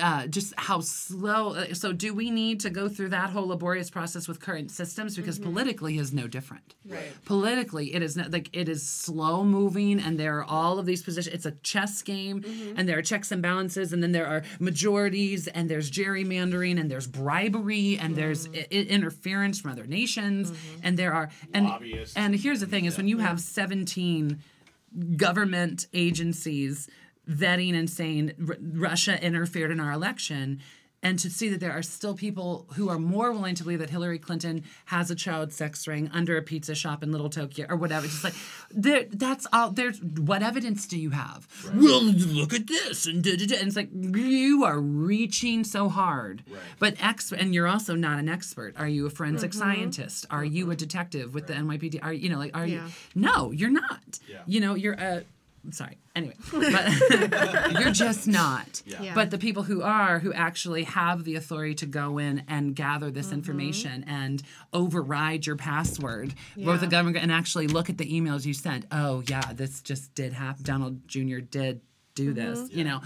[0.00, 3.90] uh, just how slow uh, so do we need to go through that whole laborious
[3.90, 5.16] process with current systems?
[5.16, 6.74] Because politically is no different.
[6.88, 7.12] Right.
[7.26, 11.02] politically it is not like it is slow moving and there are all of these
[11.02, 12.42] positions it's a chess game
[12.76, 16.90] and there are checks and balances and then there are majorities and there's gerrymandering and
[16.90, 22.16] there's bribery and there's I- I- interference from other nations and there are and Lobbyists.
[22.16, 24.38] and here's the thing is when you have 17
[25.16, 26.88] government agencies
[27.28, 30.60] vetting and saying R- Russia interfered in our election.
[31.04, 33.90] And to see that there are still people who are more willing to believe that
[33.90, 37.74] Hillary Clinton has a child sex ring under a pizza shop in Little Tokyo or
[37.74, 38.06] whatever.
[38.06, 38.34] Just like
[38.70, 39.72] there, that's all.
[39.72, 41.48] There's what evidence do you have?
[41.74, 43.56] Well, look at this and da, da, da.
[43.56, 46.44] and it's like you are reaching so hard.
[46.48, 46.60] Right.
[46.78, 48.76] But ex and you're also not an expert.
[48.78, 49.58] Are you a forensic mm-hmm.
[49.58, 50.26] scientist?
[50.30, 50.76] Are you a mm-hmm.
[50.76, 51.98] detective with the NYPD?
[52.00, 52.86] Are you know like are Yeah.
[52.86, 52.92] you?
[53.16, 54.20] No, you're not.
[54.28, 54.42] Yeah.
[54.46, 55.24] You know, you're a.
[55.70, 55.96] Sorry.
[56.16, 58.82] Anyway, but you're just not.
[58.84, 59.14] Yeah.
[59.14, 63.10] But the people who are, who actually have the authority to go in and gather
[63.10, 63.34] this Mm-hmm.
[63.36, 64.42] information and
[64.72, 68.86] override your password, both the government and actually look at the emails you sent.
[68.90, 70.64] Oh yeah, this just did happen.
[70.64, 71.38] Donald Jr.
[71.38, 71.80] did
[72.14, 72.58] do this.
[72.58, 72.78] Mm-hmm.
[72.78, 73.00] You know.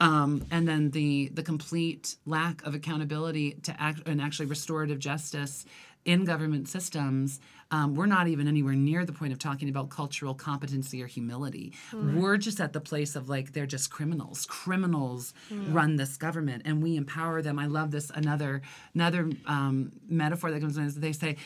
[0.00, 5.64] Um, and then the the complete lack of accountability to act and actually restorative justice
[6.04, 7.38] in government systems.
[7.72, 11.72] Um, we're not even anywhere near the point of talking about cultural competency or humility.
[11.92, 14.46] We're just at the place of like they're just criminals.
[14.46, 17.58] Criminals run this government, and we empower them.
[17.58, 18.10] I love this.
[18.14, 18.62] Another
[18.94, 21.36] another um, metaphor that comes in is they say,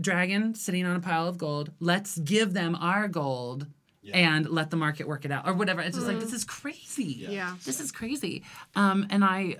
[0.00, 1.70] "Dragon sitting on a pile of gold.
[1.80, 3.66] Let's give them our gold."
[4.12, 5.80] And let the market work it out, or whatever.
[5.80, 7.26] It's just like this is crazy.
[7.28, 7.56] Yeah.
[7.64, 8.44] this is crazy.
[8.76, 9.56] Um, and I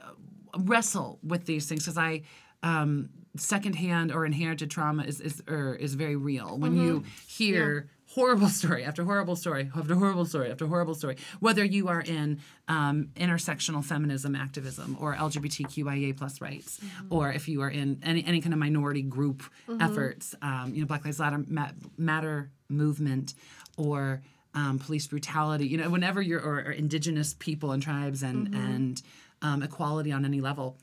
[0.57, 2.22] wrestle with these things because I
[2.62, 3.11] um,
[3.41, 6.59] secondhand or inherited trauma is is or is very real.
[6.59, 11.64] When you hear horrible story after horrible story after horrible story after horrible story, whether
[11.64, 16.80] you are in um, intersectional feminism activism or LGBTQIA plus rights,
[17.11, 19.43] or if you are in any any kind of minority group
[19.80, 23.34] efforts, um, you know, Black Lives Matter, Matter movement,
[23.76, 24.22] or
[24.55, 25.66] um, police brutality.
[25.68, 29.03] You know, whenever you're or, or indigenous people and tribes and and
[29.43, 30.78] um, equality on any level,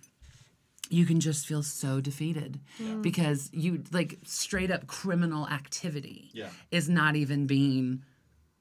[0.94, 2.60] you can just feel so defeated
[3.02, 6.50] because you like straight up criminal activity Yeah.
[6.72, 8.04] is not even being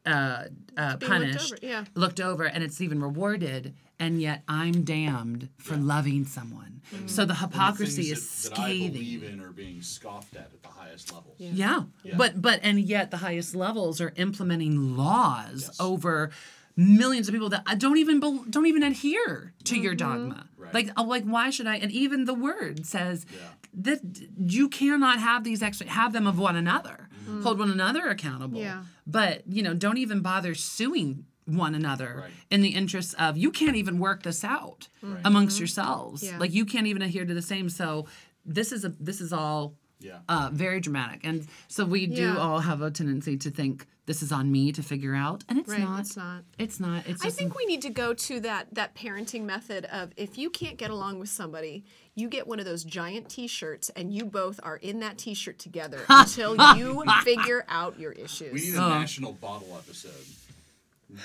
[0.04, 1.84] uh, uh, being looked punished, over, yeah.
[1.94, 3.74] looked over, and it's even rewarded.
[4.00, 6.82] And yet, I'm damned for loving someone.
[7.06, 9.32] So the the hypocrisy things is that, that I believe scathing.
[9.38, 11.36] in are being scoffed at at the highest levels.
[11.38, 11.84] Yeah.
[12.16, 16.30] But but and yet the highest levels are implementing laws over
[16.76, 20.28] millions of people that uh, don't even bel don't even adhere to your mm-hmm.
[20.28, 20.48] dogma.
[20.56, 20.74] Right.
[20.74, 21.76] Like oh, like why should I?
[21.76, 23.26] And even the word says
[23.74, 24.00] that
[24.36, 27.08] you cannot have these extra have them of one another.
[27.24, 27.42] Mm-hmm.
[27.42, 28.60] Hold one another accountable.
[28.60, 28.84] Yeah.
[29.06, 32.30] But you know, don't even bother suing one another Right.
[32.50, 34.88] in the interest of you can't even work this out
[35.24, 35.62] amongst mm-hmm.
[35.62, 36.22] yourselves.
[36.22, 36.38] Yeah.
[36.38, 37.68] Like you can't even adhere to the same.
[37.68, 38.06] So
[38.44, 40.18] this is a this is all Yeah.
[40.28, 41.20] uh, very dramatic.
[41.24, 42.36] And so we do Yeah.
[42.38, 45.68] all have a tendency to think this is on me to figure out, and it's
[45.68, 46.00] Right, not.
[46.00, 46.42] it's not.
[46.58, 47.06] It's not.
[47.06, 50.36] It's I just think we need to go to that that parenting method of if
[50.36, 51.84] you can't get along with somebody,
[52.16, 56.00] you get one of those giant T-shirts and you both are in that T-shirt together
[56.08, 58.52] until you figure out your issues.
[58.52, 60.10] We need a national bottle episode.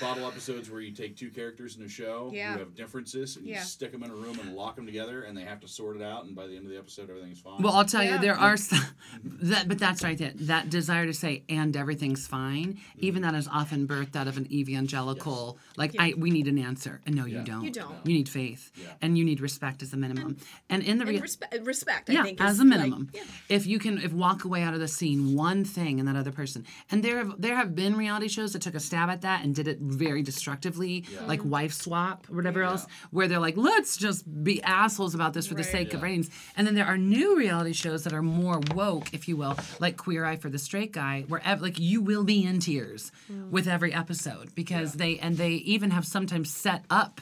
[0.00, 2.52] Bottle episodes where you take two characters in a show Yeah.
[2.54, 3.58] who have differences and Yeah.
[3.60, 5.96] you stick them in a room and lock them together, and they have to sort
[5.96, 7.62] it out, and by the end of the episode, everything's fine.
[7.62, 8.14] Well, I'll tell Yeah.
[8.16, 8.80] you, there are some,
[9.42, 10.18] that, but that's right.
[10.18, 12.98] That, that desire to say "and everything's fine," mm-hmm.
[13.04, 17.00] even that is often birthed out of an evangelical, like I, we need an answer,
[17.06, 17.62] and no, you don't.
[17.64, 17.94] You don't.
[18.04, 18.92] You need faith, Yeah.
[19.02, 20.36] and you need respect as a minimum.
[20.68, 23.10] And, in the And rea- respe- uh, respect, yeah, think, as is a like- minimum.
[23.14, 23.22] yeah.
[23.48, 26.32] If you can, if walk away out of the scene one thing in that other
[26.32, 29.44] person, and there have there have been reality shows that took a stab at that
[29.44, 33.96] and did it very destructively, like Wife Swap or whatever else, where they're like, let's
[33.96, 35.72] just be assholes about this for the Right.
[35.72, 36.30] sake of ratings.
[36.56, 39.96] And then there are new reality shows that are more woke, if you will, like
[39.96, 43.50] Queer Eye for the Straight Guy, where ev- like you will be in tears hmm.
[43.50, 47.20] with every episode because they and they even have sometimes set up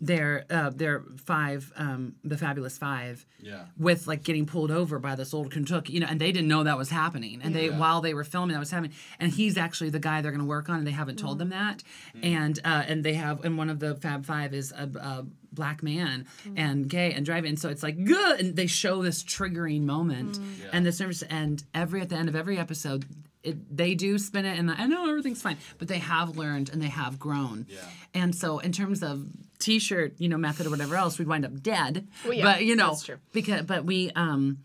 [0.00, 3.64] their uh, their five um, the fabulous five Yeah.
[3.76, 6.62] with like getting pulled over by this old Kentucky, you know, and they didn't know
[6.64, 7.40] that was happening.
[7.42, 7.78] And they, Yeah.
[7.78, 8.92] while they were filming, that was happening.
[9.18, 11.48] And he's actually the guy they're going to work on, and they haven't told them
[11.50, 11.82] that.
[12.22, 15.82] And uh, and they have, and one of the Fab Five is a, a black
[15.82, 17.48] man and gay and driving.
[17.50, 20.38] And so it's like good, and they show this triggering moment,
[20.72, 23.04] and this nervous, and every at the end of every episode.
[23.42, 26.82] It, they do spin it, and I know everything's fine, but they have learned and
[26.82, 27.66] they have grown.
[27.68, 27.78] Yeah.
[28.12, 29.26] And so, in terms of
[29.58, 32.08] T-shirt, you know, method or whatever else, we'd wind up dead.
[32.24, 33.18] Well, yeah, but you know, that's true.
[33.32, 34.58] because but we um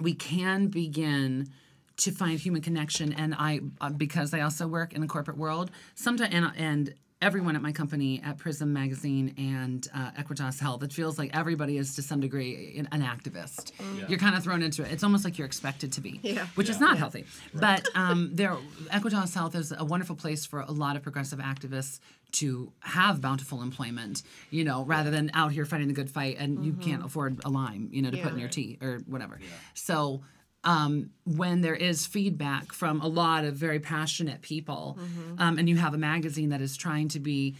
[0.00, 1.48] we can begin
[1.96, 5.70] to find human connection and i uh, because i also work in the corporate world
[5.94, 6.94] sometimes and, and
[7.26, 11.76] everyone at my company at prism magazine and uh, equitas health it feels like everybody
[11.76, 13.72] is to some degree an an activist.
[14.08, 14.92] You're kind of thrown into it.
[14.92, 16.46] It's almost like you're expected to be Yeah.
[16.54, 17.24] which is not healthy.
[17.52, 18.56] But um, there
[18.98, 21.98] equitas health is a wonderful place for a lot of progressive activists
[22.40, 26.64] to have bountiful employment, you know, rather than out here fighting the good fight and
[26.64, 29.38] you can't afford a lime, you know, to put in your tea or whatever.
[29.74, 30.22] So
[30.66, 34.98] um, when there is feedback from a lot of very passionate people,
[35.38, 37.56] um, and you have a magazine that is trying to be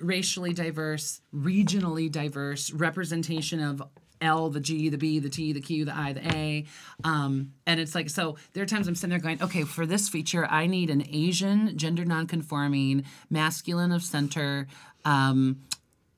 [0.00, 3.82] racially diverse, regionally diverse, representation of
[4.20, 6.64] L, the G, the B, the T, the Q, the I, the A.
[7.02, 10.08] Um, and it's like, so there are times I'm sitting there going, okay, for this
[10.08, 14.66] feature, I need an Asian, gender nonconforming, masculine of center,
[15.04, 15.60] um,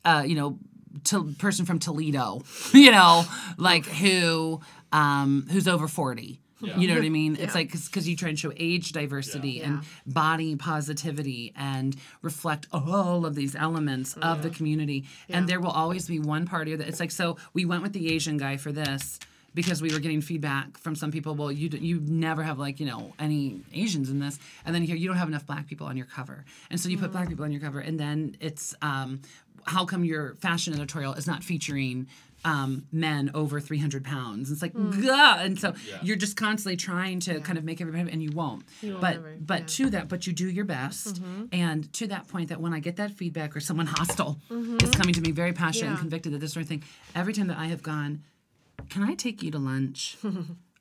[0.04, 0.58] uh, you know,
[1.04, 3.24] to, person from Toledo, you know,
[3.58, 4.60] like who,
[4.96, 6.40] um, who's over 40.
[6.62, 7.36] You know what I mean?
[7.38, 13.26] It's like because you try and show age diversity and body positivity and reflect all
[13.26, 15.04] of these elements of the community.
[15.28, 18.10] And there will always be one party that it's like, so we went with the
[18.14, 19.20] Asian guy for this
[19.54, 21.34] because we were getting feedback from some people.
[21.34, 24.82] Well, you d- you never have like you know any Asians in this, and then
[24.82, 27.28] here you don't have enough black people on your cover, and so you put black
[27.28, 29.20] people on your cover, and then it's um,
[29.64, 32.06] how come your fashion editorial is not featuring
[32.46, 34.50] um, men over 300 pounds.
[34.52, 35.02] It's like, hmm.
[35.04, 35.38] gah!
[35.40, 38.64] And so you're just constantly trying to kind of make everybody, and you won't.
[38.82, 41.16] but never, but to that, but you do your best.
[41.16, 41.44] Mm-hmm.
[41.52, 44.78] And to that point, that when I get that feedback or someone hostile mm-hmm.
[44.80, 46.84] is coming to me very passionate and convicted that this sort of thing,
[47.14, 48.22] every time that I have gone,
[48.88, 50.16] can I take you to lunch?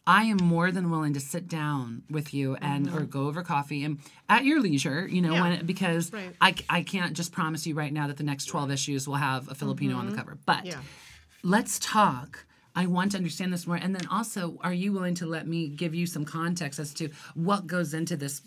[0.08, 3.06] I am more than willing to sit down with you and or mm-hmm.
[3.06, 3.98] go over coffee and
[4.30, 5.42] at your leisure, you know, Yeah.
[5.42, 6.36] when it, because Right.
[6.40, 9.50] I, I can't just promise you right now that the next 12 issues will have
[9.50, 10.38] a Filipino on the cover.
[10.46, 10.78] But Yeah.
[11.46, 12.46] Let's talk.
[12.76, 13.78] I want to understand this more.
[13.78, 17.10] And then also, are you willing to let me give you some context as to
[17.36, 18.42] what goes into this?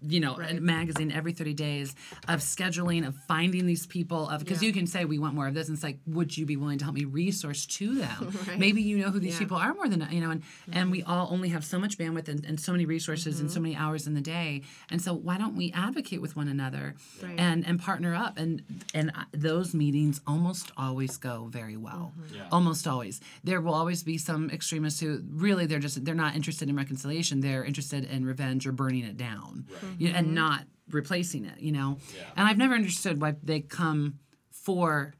[0.00, 1.94] You know, a magazine every 30 days
[2.28, 4.68] of scheduling, of finding these people, of because Yeah.
[4.68, 6.78] you can say we want more of this, and it's like, would you be willing
[6.78, 8.32] to help me resource to them?
[8.58, 9.38] Maybe you know who these Yeah.
[9.40, 10.42] people are more than you know, and
[10.72, 13.54] and we all only have so much bandwidth and, and so many resources and so
[13.56, 13.62] mm-hmm.
[13.64, 17.38] many hours in the day, and so why don't we advocate with one another Right.
[17.38, 18.38] and and partner up?
[18.38, 18.62] And
[18.94, 22.36] and those meetings almost always go very well, mm-hmm.
[22.36, 22.48] Yeah.
[22.52, 23.20] almost always.
[23.42, 27.40] There will always be some extremists who really they're just they're not interested in reconciliation.
[27.40, 29.66] They're interested in revenge or burning it down,
[29.98, 30.34] you know, and mm-hmm.
[30.34, 31.60] not replacing it.
[31.60, 32.24] You know, Yeah.
[32.36, 34.18] and I've never understood why they come
[34.50, 35.14] for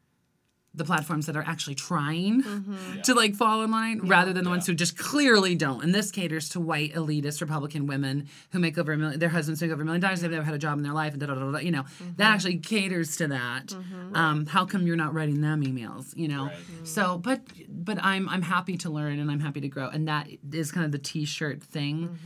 [0.75, 3.01] the platforms that are actually trying mm-hmm.
[3.03, 5.83] to like fall in line rather than the ones who just clearly don't.
[5.83, 9.61] And this caters to white elitist Republican women who make over a million, their husbands
[9.61, 11.27] make over a million dollars, they've never had a job in their life, and da
[11.27, 11.59] da da da.
[11.59, 12.23] You know, that mm-hmm.
[12.23, 13.75] actually caters to that.
[14.15, 16.17] Um, how come you're not writing them emails?
[16.17, 16.57] You know, Right.
[16.85, 20.29] so but but I'm I'm happy to learn and I'm happy to grow, and that
[20.53, 22.19] is kind of the T-shirt thing.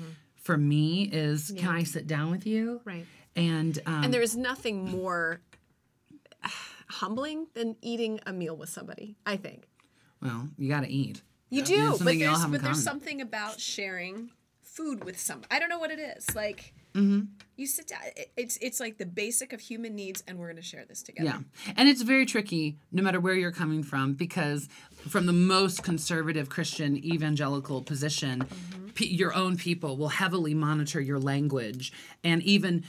[0.42, 2.80] For me, is can I sit down with you?
[2.84, 3.06] Right.
[3.34, 5.40] And um, And there is nothing more
[6.88, 9.68] humbling than eating a meal with somebody, I think.
[10.20, 11.22] well, you got to eat.
[11.50, 14.30] You There's do, but there's but there's something about sharing
[14.62, 15.42] food with some.
[15.50, 16.34] I don't know what it is.
[16.34, 17.20] Like Mm-hmm.
[17.56, 18.00] you sit down.
[18.36, 21.26] It's it's like the basic of human needs, and we're going to share this together.
[21.26, 21.72] Yeah.
[21.76, 24.68] And it's very tricky no matter where you're coming from because
[25.08, 28.46] from the most conservative Christian evangelical position,
[28.94, 32.84] pe- your own people will heavily monitor your language and even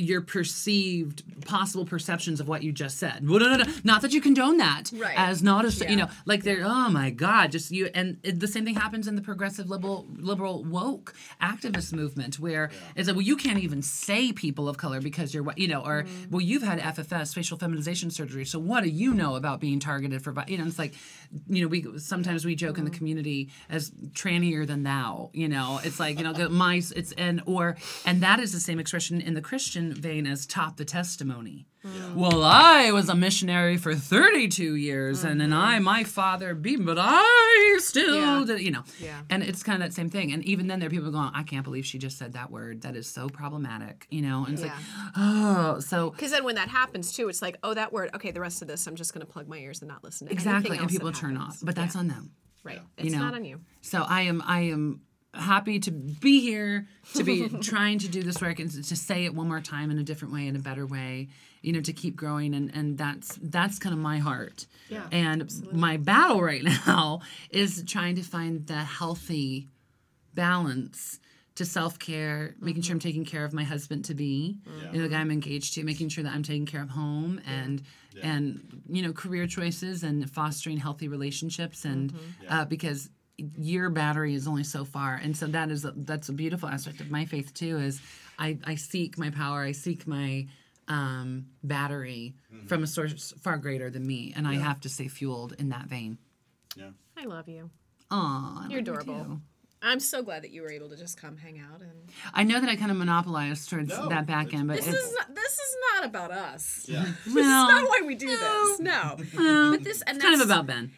[0.00, 3.28] your perceived possible perceptions of what you just said.
[3.28, 3.72] Well, no, no, no.
[3.84, 5.14] Not that you condone that Right.
[5.18, 8.48] as not a you know like they're oh my god just you and it, the
[8.48, 13.22] same thing happens in the progressive liberal liberal woke activist movement where it's like well
[13.22, 16.30] you can't even say people of color because you're what you know or Mm-hmm.
[16.30, 20.22] well you've had FFS facial feminization surgery so what do you know about being targeted
[20.22, 20.94] for vi-" you know it's like
[21.48, 22.92] you know we sometimes we joke in Mm-hmm.
[22.92, 27.12] the community as trannier than thou you know it's like you know the- my it's
[27.12, 27.76] and or
[28.06, 31.66] and that is the same expression in the Christian vein as top the testimony
[32.14, 35.84] well, I was a missionary for 32 years, and then I, mm-hmm.
[35.84, 38.56] my father beat, but I still, Yeah.
[38.56, 38.82] you know.
[38.98, 39.20] Yeah.
[39.30, 40.32] And it's kind of that same thing.
[40.32, 42.82] And even then, there are people going, I can't believe she just said that word.
[42.82, 44.44] That is so problematic, you know.
[44.44, 44.72] And it's like,
[45.16, 48.10] oh, so Because then when that happens too, it's like, oh, that word.
[48.14, 50.26] Okay, the rest of this, I'm just going to plug my ears and not listen
[50.26, 51.58] to exactly, and people turn off.
[51.62, 52.32] But that's Yeah, on them.
[52.64, 52.80] right.
[52.98, 53.04] Yeah.
[53.04, 53.20] It's know.
[53.20, 53.60] not on you.
[53.82, 55.02] So I am, I am
[55.38, 59.34] happy to be here, to be trying to do this work, and to say it
[59.34, 61.28] one more time in a different way, in a better way.
[61.62, 64.66] You know, to keep growing, and and that's that's kind of my heart.
[64.88, 67.20] Yeah, And my battle right now
[67.50, 69.68] is trying to find the healthy
[70.34, 71.18] balance
[71.56, 74.92] to self care, making sure I'm taking care of my husband to be, yeah.
[74.92, 77.40] you know, the guy I'm engaged to, making sure that I'm taking care of home
[77.46, 77.82] and
[78.22, 82.12] and you know career choices and fostering healthy relationships and
[82.48, 86.32] uh, because your battery is only so far and so that is a, that's a
[86.32, 88.00] beautiful aspect of my faith too is
[88.38, 90.46] I, I seek my power I seek my
[90.88, 92.34] um, battery
[92.66, 95.86] from a source far greater than me and I have to stay fueled in that
[95.86, 96.18] vein.
[96.76, 96.90] Yeah.
[97.16, 97.70] I love you.
[98.10, 99.24] Aw, You're love you adorable.
[99.24, 99.40] too.
[99.80, 102.58] I'm so glad that you were able to just come hang out and I know
[102.60, 105.34] that I kind of monopolized towards No, that back end, but this it's is not,
[105.34, 106.86] this is not about us.
[106.88, 107.04] Yeah.
[107.24, 108.80] This well, is not why we do this.
[108.80, 109.14] No.
[109.16, 110.92] but this and it's kind of about Ben.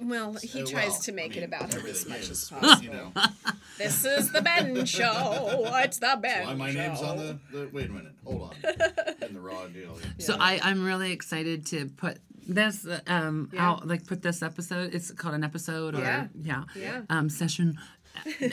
[0.00, 2.30] Well, he Uh, tries well, to make I mean, it about him as much is,
[2.30, 2.82] as possible.
[2.84, 3.12] You know,
[3.78, 5.70] This is the Ben Show.
[5.84, 6.78] It's the Ben why my Show.
[6.78, 7.68] name's on the, the.
[7.72, 8.12] Wait a minute.
[8.24, 8.54] Hold on.
[9.28, 9.94] In the raw deal.
[9.94, 10.12] here.
[10.18, 13.68] So I, I'm really excited to put this um Yeah.
[13.70, 14.94] out, like put this episode.
[14.94, 16.26] It's called an episode or Yeah.
[16.40, 17.02] yeah, Yeah.
[17.08, 17.78] um session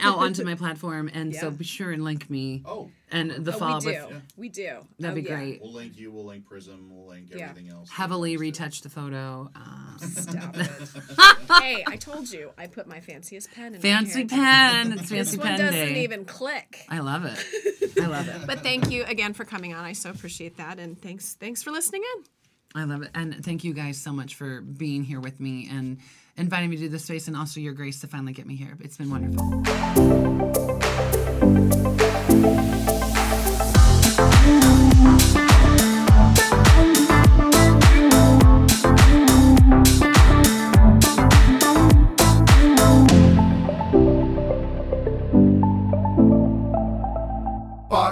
[0.02, 3.58] out onto my platform, and so be sure and link me Oh, and the Oh,
[3.58, 4.08] follow we do.
[4.08, 4.70] with We do.
[5.00, 5.36] that'd Oh, be yeah.
[5.36, 5.62] great.
[5.62, 6.12] we'll link you.
[6.12, 6.90] We'll link Prism.
[6.90, 7.50] We'll link Yeah.
[7.50, 7.90] everything else.
[7.90, 9.50] Heavily retouch the photo.
[9.56, 10.70] Um, Stop it.
[11.62, 14.72] hey, I told you I put my fanciest pen in fancy my hair.
[14.84, 14.92] pen.
[14.94, 16.04] It's This fancy one pen doesn't day.
[16.04, 16.86] even click.
[16.90, 17.46] I love it.
[18.02, 18.48] I love it.
[18.48, 19.84] But thank you again for coming on.
[19.84, 22.24] I so appreciate that, and thanks thanks for listening in.
[22.76, 23.10] I love it.
[23.16, 25.98] And thank you guys so much for being here with me and
[26.38, 28.78] inviting me to this space and also your grace to finally get me here.
[28.80, 29.64] It's been wonderful.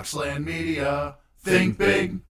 [0.08, 1.16] Boxland Media.
[1.44, 2.20] Think big.